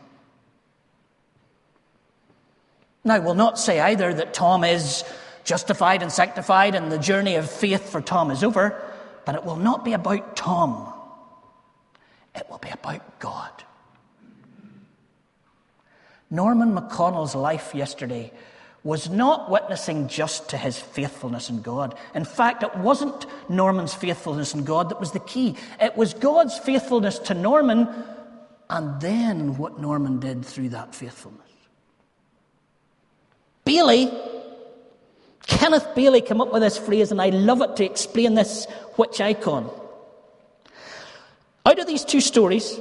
Now, 3.04 3.20
we'll 3.20 3.34
not 3.34 3.58
say 3.58 3.80
either 3.80 4.12
that 4.14 4.34
Tom 4.34 4.64
is 4.64 5.04
justified 5.44 6.02
and 6.02 6.10
sanctified 6.10 6.74
and 6.74 6.90
the 6.90 6.98
journey 6.98 7.36
of 7.36 7.48
faith 7.50 7.88
for 7.90 8.00
Tom 8.00 8.30
is 8.30 8.44
over, 8.44 8.80
but 9.24 9.34
it 9.34 9.44
will 9.44 9.56
not 9.56 9.84
be 9.84 9.92
about 9.92 10.36
Tom. 10.36 10.92
It 12.34 12.46
will 12.50 12.58
be 12.58 12.70
about 12.70 13.18
God. 13.18 13.50
Norman 16.30 16.74
McConnell's 16.74 17.34
life 17.34 17.74
yesterday 17.74 18.32
was 18.84 19.08
not 19.08 19.50
witnessing 19.50 20.08
just 20.08 20.48
to 20.50 20.56
his 20.56 20.78
faithfulness 20.78 21.50
in 21.50 21.62
God. 21.62 21.94
In 22.14 22.24
fact, 22.24 22.62
it 22.62 22.74
wasn't 22.76 23.26
Norman's 23.48 23.94
faithfulness 23.94 24.54
in 24.54 24.64
God 24.64 24.88
that 24.88 24.98
was 24.98 25.12
the 25.12 25.20
key. 25.20 25.56
It 25.80 25.96
was 25.96 26.14
God's 26.14 26.58
faithfulness 26.58 27.18
to 27.20 27.34
Norman 27.34 27.88
and 28.70 29.00
then 29.00 29.56
what 29.56 29.78
Norman 29.78 30.18
did 30.18 30.44
through 30.44 30.70
that 30.70 30.94
faithfulness. 30.94 31.40
Bailey, 33.64 34.10
Kenneth 35.46 35.94
Bailey 35.94 36.20
came 36.20 36.40
up 36.40 36.52
with 36.52 36.62
this 36.62 36.78
phrase, 36.78 37.10
and 37.10 37.20
I 37.20 37.30
love 37.30 37.62
it 37.62 37.76
to 37.76 37.84
explain 37.84 38.34
this 38.34 38.66
which 38.96 39.20
icon. 39.20 39.70
Out 41.64 41.78
of 41.78 41.86
these 41.86 42.04
two 42.04 42.20
stories, 42.20 42.78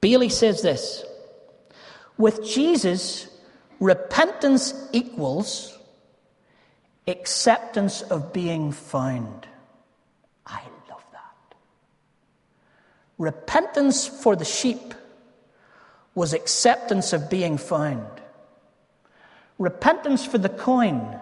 Bailey 0.00 0.28
says 0.28 0.62
this 0.62 1.04
With 2.18 2.44
Jesus, 2.44 3.28
repentance 3.80 4.74
equals 4.92 5.78
acceptance 7.06 8.02
of 8.02 8.32
being 8.32 8.72
found. 8.72 9.46
I 10.46 10.62
love 10.88 11.04
that. 11.12 11.54
Repentance 13.18 14.06
for 14.06 14.36
the 14.36 14.44
sheep 14.44 14.94
was 16.14 16.32
acceptance 16.32 17.12
of 17.12 17.30
being 17.30 17.58
found. 17.58 18.06
Repentance 19.58 20.24
for 20.24 20.38
the 20.38 20.48
coin 20.48 21.18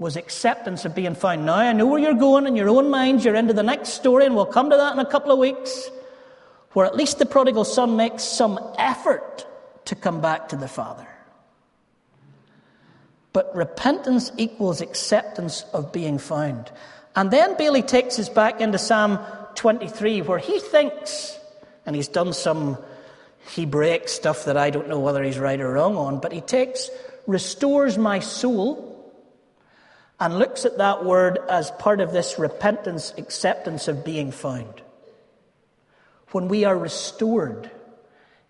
was 0.00 0.16
acceptance 0.16 0.86
of 0.86 0.94
being 0.94 1.14
found. 1.14 1.44
Now, 1.44 1.56
I 1.56 1.72
know 1.74 1.84
where 1.84 2.00
you're 2.00 2.14
going 2.14 2.46
in 2.46 2.56
your 2.56 2.70
own 2.70 2.88
minds. 2.88 3.22
You're 3.22 3.34
into 3.34 3.52
the 3.52 3.62
next 3.62 3.90
story, 3.90 4.24
and 4.24 4.34
we'll 4.34 4.46
come 4.46 4.70
to 4.70 4.76
that 4.76 4.94
in 4.94 4.98
a 4.98 5.04
couple 5.04 5.30
of 5.30 5.38
weeks, 5.38 5.90
where 6.72 6.86
at 6.86 6.96
least 6.96 7.18
the 7.18 7.26
prodigal 7.26 7.64
son 7.64 7.96
makes 7.96 8.24
some 8.24 8.58
effort 8.78 9.46
to 9.84 9.94
come 9.94 10.22
back 10.22 10.48
to 10.48 10.56
the 10.56 10.66
Father. 10.66 11.06
But 13.34 13.54
repentance 13.54 14.32
equals 14.38 14.80
acceptance 14.80 15.66
of 15.74 15.92
being 15.92 16.16
found. 16.16 16.72
And 17.14 17.30
then 17.30 17.58
Bailey 17.58 17.82
takes 17.82 18.18
us 18.18 18.30
back 18.30 18.62
into 18.62 18.78
Psalm 18.78 19.18
23, 19.54 20.22
where 20.22 20.38
he 20.38 20.60
thinks, 20.60 21.38
and 21.84 21.94
he's 21.94 22.08
done 22.08 22.32
some 22.32 22.78
Hebraic 23.54 24.08
stuff 24.08 24.46
that 24.46 24.56
I 24.56 24.70
don't 24.70 24.88
know 24.88 24.98
whether 24.98 25.22
he's 25.22 25.38
right 25.38 25.60
or 25.60 25.72
wrong 25.74 25.96
on, 25.96 26.20
but 26.20 26.32
he 26.32 26.40
takes, 26.40 26.88
restores 27.26 27.98
my 27.98 28.20
soul, 28.20 28.89
and 30.20 30.38
looks 30.38 30.64
at 30.64 30.78
that 30.78 31.04
word 31.04 31.38
as 31.48 31.70
part 31.72 32.00
of 32.00 32.12
this 32.12 32.38
repentance, 32.38 33.14
acceptance 33.16 33.88
of 33.88 34.04
being 34.04 34.30
found. 34.30 34.82
When 36.32 36.46
we 36.46 36.64
are 36.64 36.78
restored, 36.78 37.70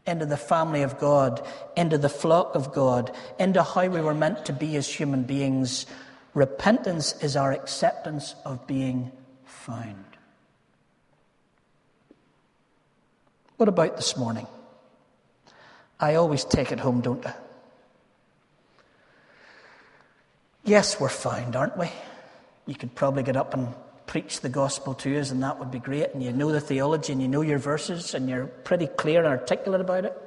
into 0.07 0.27
the 0.27 0.37
family 0.37 0.83
of 0.83 0.99
God, 0.99 1.47
into 1.77 1.99
the 1.99 2.09
flock 2.09 2.55
of 2.55 2.73
God, 2.73 3.15
into 3.39 3.63
how 3.63 3.87
we 3.87 4.01
were 4.01 4.15
meant 4.15 4.47
to 4.47 4.53
be 4.53 4.77
as 4.77 4.89
human 4.89 5.23
beings. 5.23 5.87
Repentance 6.35 7.15
is 7.23 7.37
our 7.37 7.53
acceptance 7.53 8.35
of 8.45 8.67
being 8.67 9.13
found. 9.45 10.05
What 13.57 13.69
about 13.69 13.97
this 13.97 14.17
morning? 14.17 14.47
I 15.99 16.15
always 16.15 16.45
take 16.45 16.73
it 16.73 16.81
home, 16.81 17.03
don't 17.03 17.25
I? 17.27 17.35
Yes, 20.65 21.01
we're 21.01 21.09
found, 21.09 21.57
aren't 21.57 21.77
we? 21.77 21.91
You 22.67 22.75
could 22.75 22.95
probably 22.95 23.23
get 23.23 23.37
up 23.37 23.55
and 23.55 23.75
preach 24.07 24.41
the 24.41 24.49
gospel 24.49 24.95
to 24.95 25.19
us, 25.19 25.31
and 25.31 25.43
that 25.43 25.59
would 25.59 25.71
be 25.71 25.79
great. 25.79 26.13
And 26.13 26.23
you 26.23 26.33
know 26.33 26.53
the 26.53 26.61
theology, 26.61 27.13
and 27.13 27.23
you 27.23 27.29
know 27.29 27.41
your 27.41 27.59
verses, 27.59 28.15
and 28.15 28.29
you're 28.29 28.47
pretty 28.47 28.87
clear 28.87 29.21
and 29.21 29.29
articulate 29.29 29.81
about 29.81 30.05
it. 30.05 30.21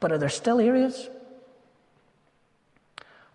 But 0.00 0.12
are 0.12 0.18
there 0.18 0.28
still 0.28 0.60
areas? 0.60 1.08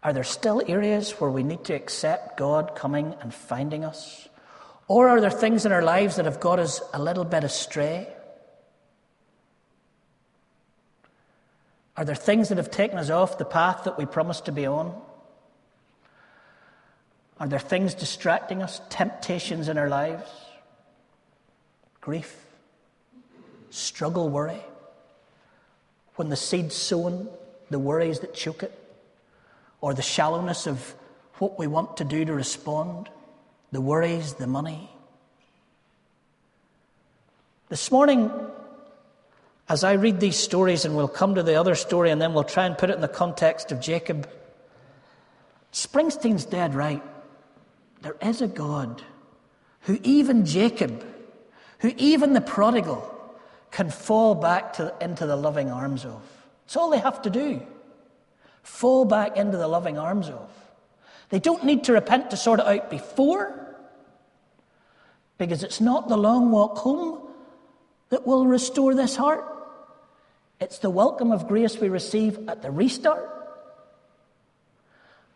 Are 0.04 0.14
there 0.14 0.24
still 0.24 0.62
areas 0.68 1.12
where 1.12 1.30
we 1.30 1.44
need 1.44 1.64
to 1.66 1.74
accept 1.74 2.38
God 2.38 2.76
coming 2.76 3.16
and 3.22 3.34
finding 3.34 3.84
us? 3.84 4.28
Or 4.88 5.10
are 5.10 5.20
there 5.20 5.32
things 5.32 5.66
in 5.66 5.72
our 5.72 5.82
lives 5.82 6.18
that 6.18 6.26
have 6.26 6.40
got 6.40 6.60
us 6.60 6.82
a 6.94 7.02
little 7.02 7.26
bit 7.26 7.44
astray? 7.44 8.13
Are 11.96 12.06
there 12.06 12.16
things 12.16 12.50
that 12.50 12.58
have 12.58 12.72
taken 12.72 12.98
us 12.98 13.10
off 13.10 13.38
the 13.38 13.46
path 13.46 13.84
that 13.84 13.98
we 13.98 14.06
promised 14.06 14.46
to 14.46 14.52
be 14.52 14.66
on? 14.66 15.00
Are 17.40 17.48
there 17.48 17.60
things 17.60 17.94
distracting 17.94 18.64
us, 18.64 18.82
temptations 18.90 19.68
in 19.68 19.78
our 19.78 19.90
lives? 19.90 20.30
Grief, 22.02 22.36
struggle, 23.70 24.30
worry. 24.30 24.62
When 26.16 26.30
the 26.30 26.36
seed's 26.36 26.76
sown, 26.76 27.28
the 27.70 27.80
worries 27.80 28.20
that 28.20 28.34
choke 28.34 28.64
it, 28.64 28.72
or 29.82 29.94
the 29.94 30.02
shallowness 30.02 30.68
of 30.68 30.96
what 31.40 31.60
we 31.60 31.68
want 31.68 31.98
to 31.98 32.04
do 32.04 32.24
to 32.26 32.34
respond, 32.34 33.10
the 33.72 33.82
worries, 33.82 34.34
the 34.36 34.48
money. 34.48 34.90
This 37.70 37.92
morning, 37.92 38.32
as 39.70 39.84
I 39.84 39.94
read 39.94 40.20
these 40.20 40.36
stories, 40.36 40.86
and 40.86 40.96
we'll 40.96 41.08
come 41.08 41.36
to 41.36 41.44
the 41.44 41.56
other 41.56 41.76
story 41.76 42.12
and 42.12 42.22
then 42.22 42.34
we'll 42.34 42.44
try 42.44 42.66
and 42.66 42.78
put 42.78 42.90
it 42.90 42.96
in 42.96 43.02
the 43.02 43.08
context 43.08 43.72
of 43.72 43.80
Jacob, 43.80 44.30
Springsteen's 45.72 46.46
dead 46.46 46.76
right. 46.76 47.02
There 48.02 48.18
is 48.22 48.42
a 48.42 48.48
God 48.48 49.02
who 49.82 50.00
even 50.04 50.46
Jacob, 50.46 51.06
who 51.80 51.94
even 51.98 52.34
the 52.34 52.42
prodigal, 52.42 53.10
can 53.72 53.90
fall 53.90 54.36
back 54.36 54.74
to, 54.74 54.94
into 55.02 55.26
the 55.26 55.36
loving 55.36 55.72
arms 55.72 56.06
of. 56.06 56.22
It's 56.66 56.78
all 56.78 56.90
they 56.90 57.00
have 57.00 57.22
to 57.24 57.30
do. 57.30 57.62
Fall 58.62 59.06
back 59.06 59.36
into 59.38 59.58
the 59.58 59.68
loving 59.68 59.98
arms 59.98 60.30
of. 60.30 60.50
They 61.30 61.40
don't 61.40 61.64
need 61.64 61.86
to 61.86 61.94
repent 61.94 62.30
to 62.32 62.38
sort 62.38 62.60
it 62.60 62.68
out 62.68 62.90
before, 62.90 63.60
because 65.38 65.64
it's 65.64 65.82
not 65.82 66.08
the 66.08 66.18
long 66.18 66.52
walk 66.52 66.78
home 66.78 67.28
that 68.10 68.28
will 68.28 68.46
restore 68.46 68.94
this 68.94 69.16
heart. 69.16 69.44
It's 70.64 70.80
the 70.80 70.90
welcome 70.90 71.34
of 71.34 71.50
grace 71.50 71.78
we 71.78 71.90
receive 71.90 72.48
at 72.48 72.62
the 72.62 72.72
restart. 72.72 73.30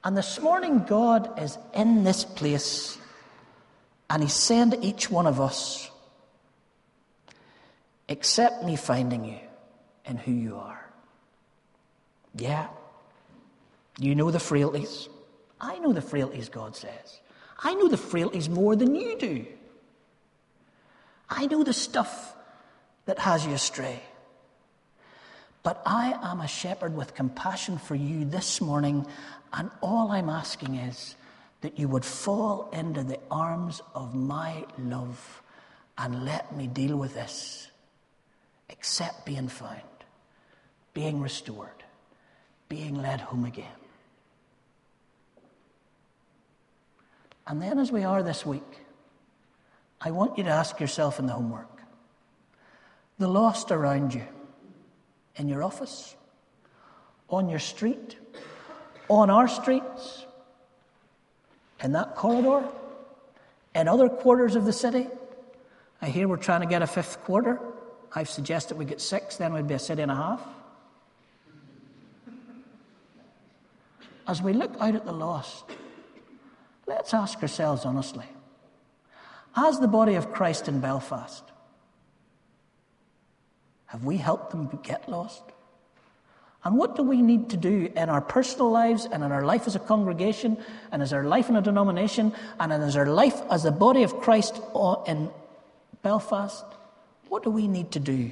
And 0.02 0.16
this 0.16 0.40
morning, 0.40 0.86
God 0.88 1.38
is 1.42 1.58
in 1.74 2.06
this 2.06 2.24
place, 2.24 2.98
and 4.10 4.24
He's 4.24 4.32
saying 4.32 4.72
to 4.72 4.82
each 4.82 5.12
one 5.12 5.28
of 5.28 5.42
us, 5.42 5.92
Accept 8.08 8.64
me 8.64 8.78
finding 8.78 9.26
you 9.26 9.40
in 10.06 10.16
who 10.16 10.32
you 10.32 10.56
are. 10.56 10.90
Yeah, 12.34 12.68
you 14.00 14.16
know 14.16 14.32
the 14.32 14.40
frailties. 14.40 15.10
I 15.60 15.78
know 15.80 15.92
the 15.92 16.02
frailties, 16.02 16.48
God 16.48 16.78
says. 16.78 17.20
I 17.62 17.74
know 17.74 17.90
the 17.90 17.98
frailties 17.98 18.48
more 18.48 18.78
than 18.78 18.96
you 18.96 19.18
do. 19.18 19.46
I 21.30 21.48
know 21.48 21.66
the 21.66 21.74
stuff 21.74 22.34
that 23.08 23.20
has 23.20 23.46
you 23.46 23.52
astray. 23.52 24.02
But 25.68 25.82
I 25.86 26.18
am 26.24 26.40
a 26.40 26.48
shepherd 26.48 26.96
with 26.96 27.14
compassion 27.14 27.78
for 27.78 27.94
you 27.94 28.24
this 28.24 28.62
morning, 28.62 29.06
and 29.52 29.70
all 29.82 30.14
I'm 30.14 30.30
asking 30.30 30.76
is 30.76 31.16
that 31.60 31.78
you 31.78 31.90
would 31.90 32.06
fall 32.06 32.70
into 32.72 33.04
the 33.04 33.20
arms 33.30 33.82
of 33.94 34.16
my 34.16 34.64
love 34.80 35.44
and 35.98 36.24
let 36.24 36.56
me 36.56 36.68
deal 36.68 36.96
with 36.96 37.16
this. 37.16 37.68
Accept 38.70 39.26
being 39.26 39.50
found, 39.50 39.82
being 40.94 41.20
restored, 41.20 41.84
being 42.70 42.96
led 42.96 43.20
home 43.20 43.44
again. 43.44 43.68
And 47.46 47.62
then, 47.62 47.78
as 47.78 47.92
we 47.92 48.06
are 48.06 48.24
this 48.24 48.46
week, 48.46 48.86
I 50.00 50.12
want 50.12 50.38
you 50.38 50.46
to 50.46 50.50
ask 50.50 50.80
yourself 50.80 51.20
in 51.20 51.26
the 51.26 51.34
homework 51.34 51.82
the 53.20 53.28
lost 53.28 53.70
around 53.70 54.14
you, 54.14 54.24
in 55.38 55.48
your 55.48 55.64
office, 55.64 56.16
on 57.30 57.50
your 57.50 57.60
street, 57.60 58.18
on 59.10 59.30
our 59.30 59.48
streets, 59.48 60.26
in 61.84 61.94
that 61.94 62.16
corridor, 62.16 62.68
in 63.76 63.88
other 63.88 64.10
quarters 64.10 64.56
of 64.56 64.66
the 64.66 64.74
city. 64.74 65.08
I 66.02 66.08
hear 66.08 66.28
we're 66.28 66.38
trying 66.38 66.62
to 66.62 66.68
get 66.68 66.82
a 66.82 66.88
fifth 66.88 67.24
quarter. 67.24 67.60
I've 68.14 68.30
suggested 68.30 68.78
we 68.78 68.86
get 68.86 69.02
six, 69.02 69.38
then 69.38 69.54
we'd 69.54 69.68
be 69.68 69.76
a 69.76 69.80
city 69.80 70.02
and 70.02 70.12
a 70.12 70.16
half. 70.16 70.42
As 74.28 74.42
we 74.42 74.54
look 74.54 74.76
out 74.80 74.96
at 74.96 75.06
the 75.06 75.14
lost, 75.14 75.66
let's 76.86 77.14
ask 77.14 77.42
ourselves 77.42 77.86
honestly 77.86 78.26
as 79.58 79.80
the 79.80 79.88
body 79.88 80.16
of 80.16 80.32
Christ 80.32 80.68
in 80.68 80.80
Belfast, 80.80 81.44
have 83.88 84.04
we 84.04 84.18
helped 84.18 84.52
them 84.52 84.70
get 84.84 85.10
lost? 85.10 85.44
And 86.64 86.78
what 86.78 86.96
do 86.96 87.04
we 87.04 87.22
need 87.22 87.50
to 87.52 87.58
do 87.58 87.92
in 87.96 88.10
our 88.10 88.20
personal 88.20 88.70
lives 88.70 89.06
and 89.06 89.24
in 89.24 89.32
our 89.32 89.46
life 89.46 89.68
as 89.68 89.76
a 89.76 89.80
congregation 89.80 90.58
and 90.92 91.02
as 91.02 91.14
our 91.14 91.24
life 91.24 91.50
in 91.50 91.56
a 91.56 91.62
denomination 91.62 92.34
and 92.60 92.74
as 92.74 92.98
our 92.98 93.06
life 93.06 93.42
as 93.50 93.64
the 93.64 93.72
body 93.72 94.04
of 94.04 94.18
Christ 94.18 94.60
in 95.08 95.30
Belfast? 96.02 96.66
What 97.30 97.44
do 97.44 97.50
we 97.52 97.68
need 97.68 97.92
to 97.92 98.00
do 98.00 98.32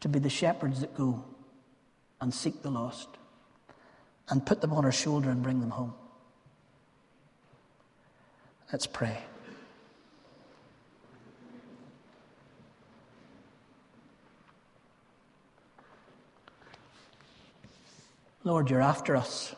to 0.00 0.08
be 0.08 0.18
the 0.18 0.30
shepherds 0.30 0.80
that 0.80 0.94
go 0.94 1.22
and 2.20 2.32
seek 2.32 2.62
the 2.62 2.70
lost 2.70 3.08
and 4.28 4.44
put 4.44 4.62
them 4.62 4.72
on 4.72 4.86
our 4.86 4.92
shoulder 4.92 5.28
and 5.28 5.42
bring 5.42 5.60
them 5.60 5.70
home? 5.70 5.92
Let's 8.72 8.86
pray. 8.86 9.18
Lord, 18.44 18.70
you're 18.70 18.82
after 18.82 19.16
us. 19.16 19.54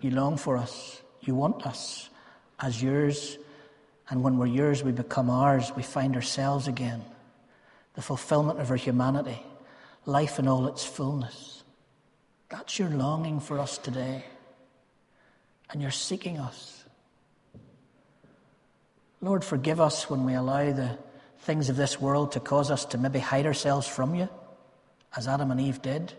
You 0.00 0.10
long 0.10 0.36
for 0.36 0.56
us. 0.56 1.00
You 1.20 1.34
want 1.34 1.66
us 1.66 2.08
as 2.58 2.82
yours. 2.82 3.38
And 4.08 4.22
when 4.22 4.38
we're 4.38 4.46
yours, 4.46 4.82
we 4.82 4.92
become 4.92 5.30
ours. 5.30 5.72
We 5.76 5.82
find 5.82 6.16
ourselves 6.16 6.68
again. 6.68 7.02
the 7.94 8.02
fulfillment 8.02 8.60
of 8.60 8.70
our 8.70 8.76
humanity, 8.76 9.38
life 10.06 10.38
in 10.38 10.48
all 10.48 10.66
its 10.68 10.84
fullness. 10.84 11.62
That's 12.48 12.78
your 12.78 12.88
longing 12.88 13.40
for 13.40 13.58
us 13.58 13.78
today. 13.78 14.24
And 15.70 15.80
you're 15.82 15.90
seeking 15.90 16.38
us. 16.38 16.84
Lord, 19.20 19.44
forgive 19.44 19.80
us 19.80 20.08
when 20.08 20.24
we 20.24 20.34
allow 20.34 20.72
the 20.72 20.98
things 21.40 21.68
of 21.68 21.76
this 21.76 22.00
world 22.00 22.32
to 22.32 22.40
cause 22.40 22.70
us 22.70 22.86
to 22.86 22.98
maybe 22.98 23.18
hide 23.18 23.46
ourselves 23.46 23.86
from 23.86 24.14
you, 24.14 24.28
as 25.16 25.28
Adam 25.28 25.50
and 25.50 25.60
Eve 25.60 25.82
did, 25.82 26.12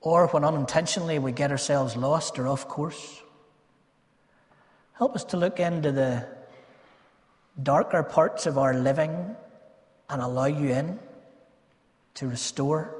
or 0.00 0.26
when 0.28 0.44
unintentionally 0.44 1.18
we 1.18 1.32
get 1.32 1.50
ourselves 1.50 1.96
lost 1.96 2.38
or 2.38 2.48
off 2.48 2.66
course. 2.68 3.22
Help 4.94 5.14
us 5.14 5.24
to 5.24 5.36
look 5.36 5.60
into 5.60 5.92
the 5.92 6.26
darker 7.62 8.02
parts 8.02 8.46
of 8.46 8.58
our 8.58 8.74
living 8.74 9.36
and 10.08 10.22
allow 10.22 10.46
you 10.46 10.70
in 10.70 10.98
to 12.14 12.26
restore, 12.26 12.96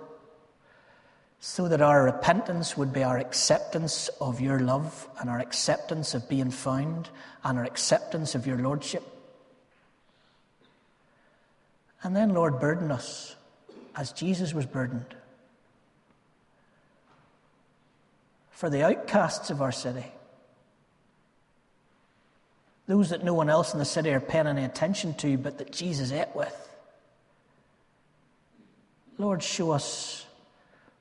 so 1.40 1.68
that 1.68 1.80
our 1.80 2.04
repentance 2.04 2.76
would 2.76 2.92
be 2.92 3.02
our 3.02 3.18
acceptance 3.18 4.08
of 4.20 4.40
your 4.40 4.60
love 4.60 5.08
and 5.18 5.30
our 5.30 5.38
acceptance 5.38 6.14
of 6.14 6.28
being 6.28 6.50
found 6.50 7.08
and 7.42 7.58
our 7.58 7.64
acceptance 7.64 8.34
of 8.34 8.46
your 8.46 8.58
lordship. 8.58 9.02
And 12.02 12.14
then, 12.14 12.34
Lord, 12.34 12.60
burden 12.60 12.90
us 12.90 13.36
as 13.96 14.12
Jesus 14.12 14.54
was 14.54 14.66
burdened 14.66 15.16
for 18.60 18.68
the 18.68 18.84
outcasts 18.84 19.48
of 19.48 19.62
our 19.62 19.72
city. 19.72 20.04
Those 22.86 23.08
that 23.08 23.24
no 23.24 23.32
one 23.32 23.48
else 23.48 23.72
in 23.72 23.78
the 23.78 23.86
city 23.86 24.10
are 24.10 24.20
paying 24.20 24.46
any 24.46 24.64
attention 24.64 25.14
to, 25.14 25.38
but 25.38 25.56
that 25.56 25.72
Jesus 25.72 26.12
ate 26.12 26.28
with. 26.34 26.68
Lord, 29.16 29.42
show 29.42 29.70
us 29.70 30.26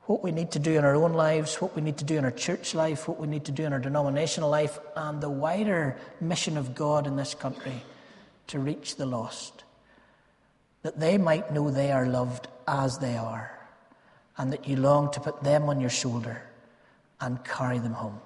what 0.03 0.23
we 0.23 0.31
need 0.31 0.51
to 0.51 0.59
do 0.59 0.77
in 0.77 0.85
our 0.85 0.95
own 0.95 1.11
lives, 1.11 1.59
what 1.59 1.75
we 1.75 1.81
need 1.81 1.97
to 1.97 2.05
do 2.05 2.15
in 2.15 2.23
our 2.23 2.31
church 2.31 2.73
life, 2.73 3.09
what 3.09 3.19
we 3.19 3.27
need 3.27 3.43
to 3.43 3.51
do 3.51 3.65
in 3.65 3.73
our 3.73 3.79
denominational 3.79 4.49
life, 4.49 4.79
and 4.95 5.19
the 5.19 5.29
wider 5.29 5.97
mission 6.21 6.55
of 6.55 6.75
God 6.75 7.07
in 7.07 7.17
this 7.17 7.35
country 7.35 7.83
to 8.47 8.59
reach 8.59 8.95
the 8.95 9.05
lost. 9.05 9.65
That 10.83 10.97
they 10.97 11.17
might 11.17 11.51
know 11.51 11.71
they 11.71 11.91
are 11.91 12.07
loved 12.07 12.47
as 12.65 12.99
they 12.99 13.17
are, 13.17 13.51
and 14.37 14.53
that 14.53 14.65
you 14.65 14.77
long 14.77 15.11
to 15.11 15.19
put 15.19 15.43
them 15.43 15.63
on 15.63 15.81
your 15.81 15.89
shoulder 15.89 16.43
and 17.21 17.43
carry 17.43 17.79
them 17.79 17.93
home. 17.93 18.19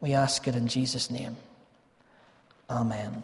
We 0.00 0.12
ask 0.12 0.46
it 0.46 0.54
in 0.54 0.68
Jesus' 0.68 1.10
name. 1.10 1.36
Amen. 2.68 3.22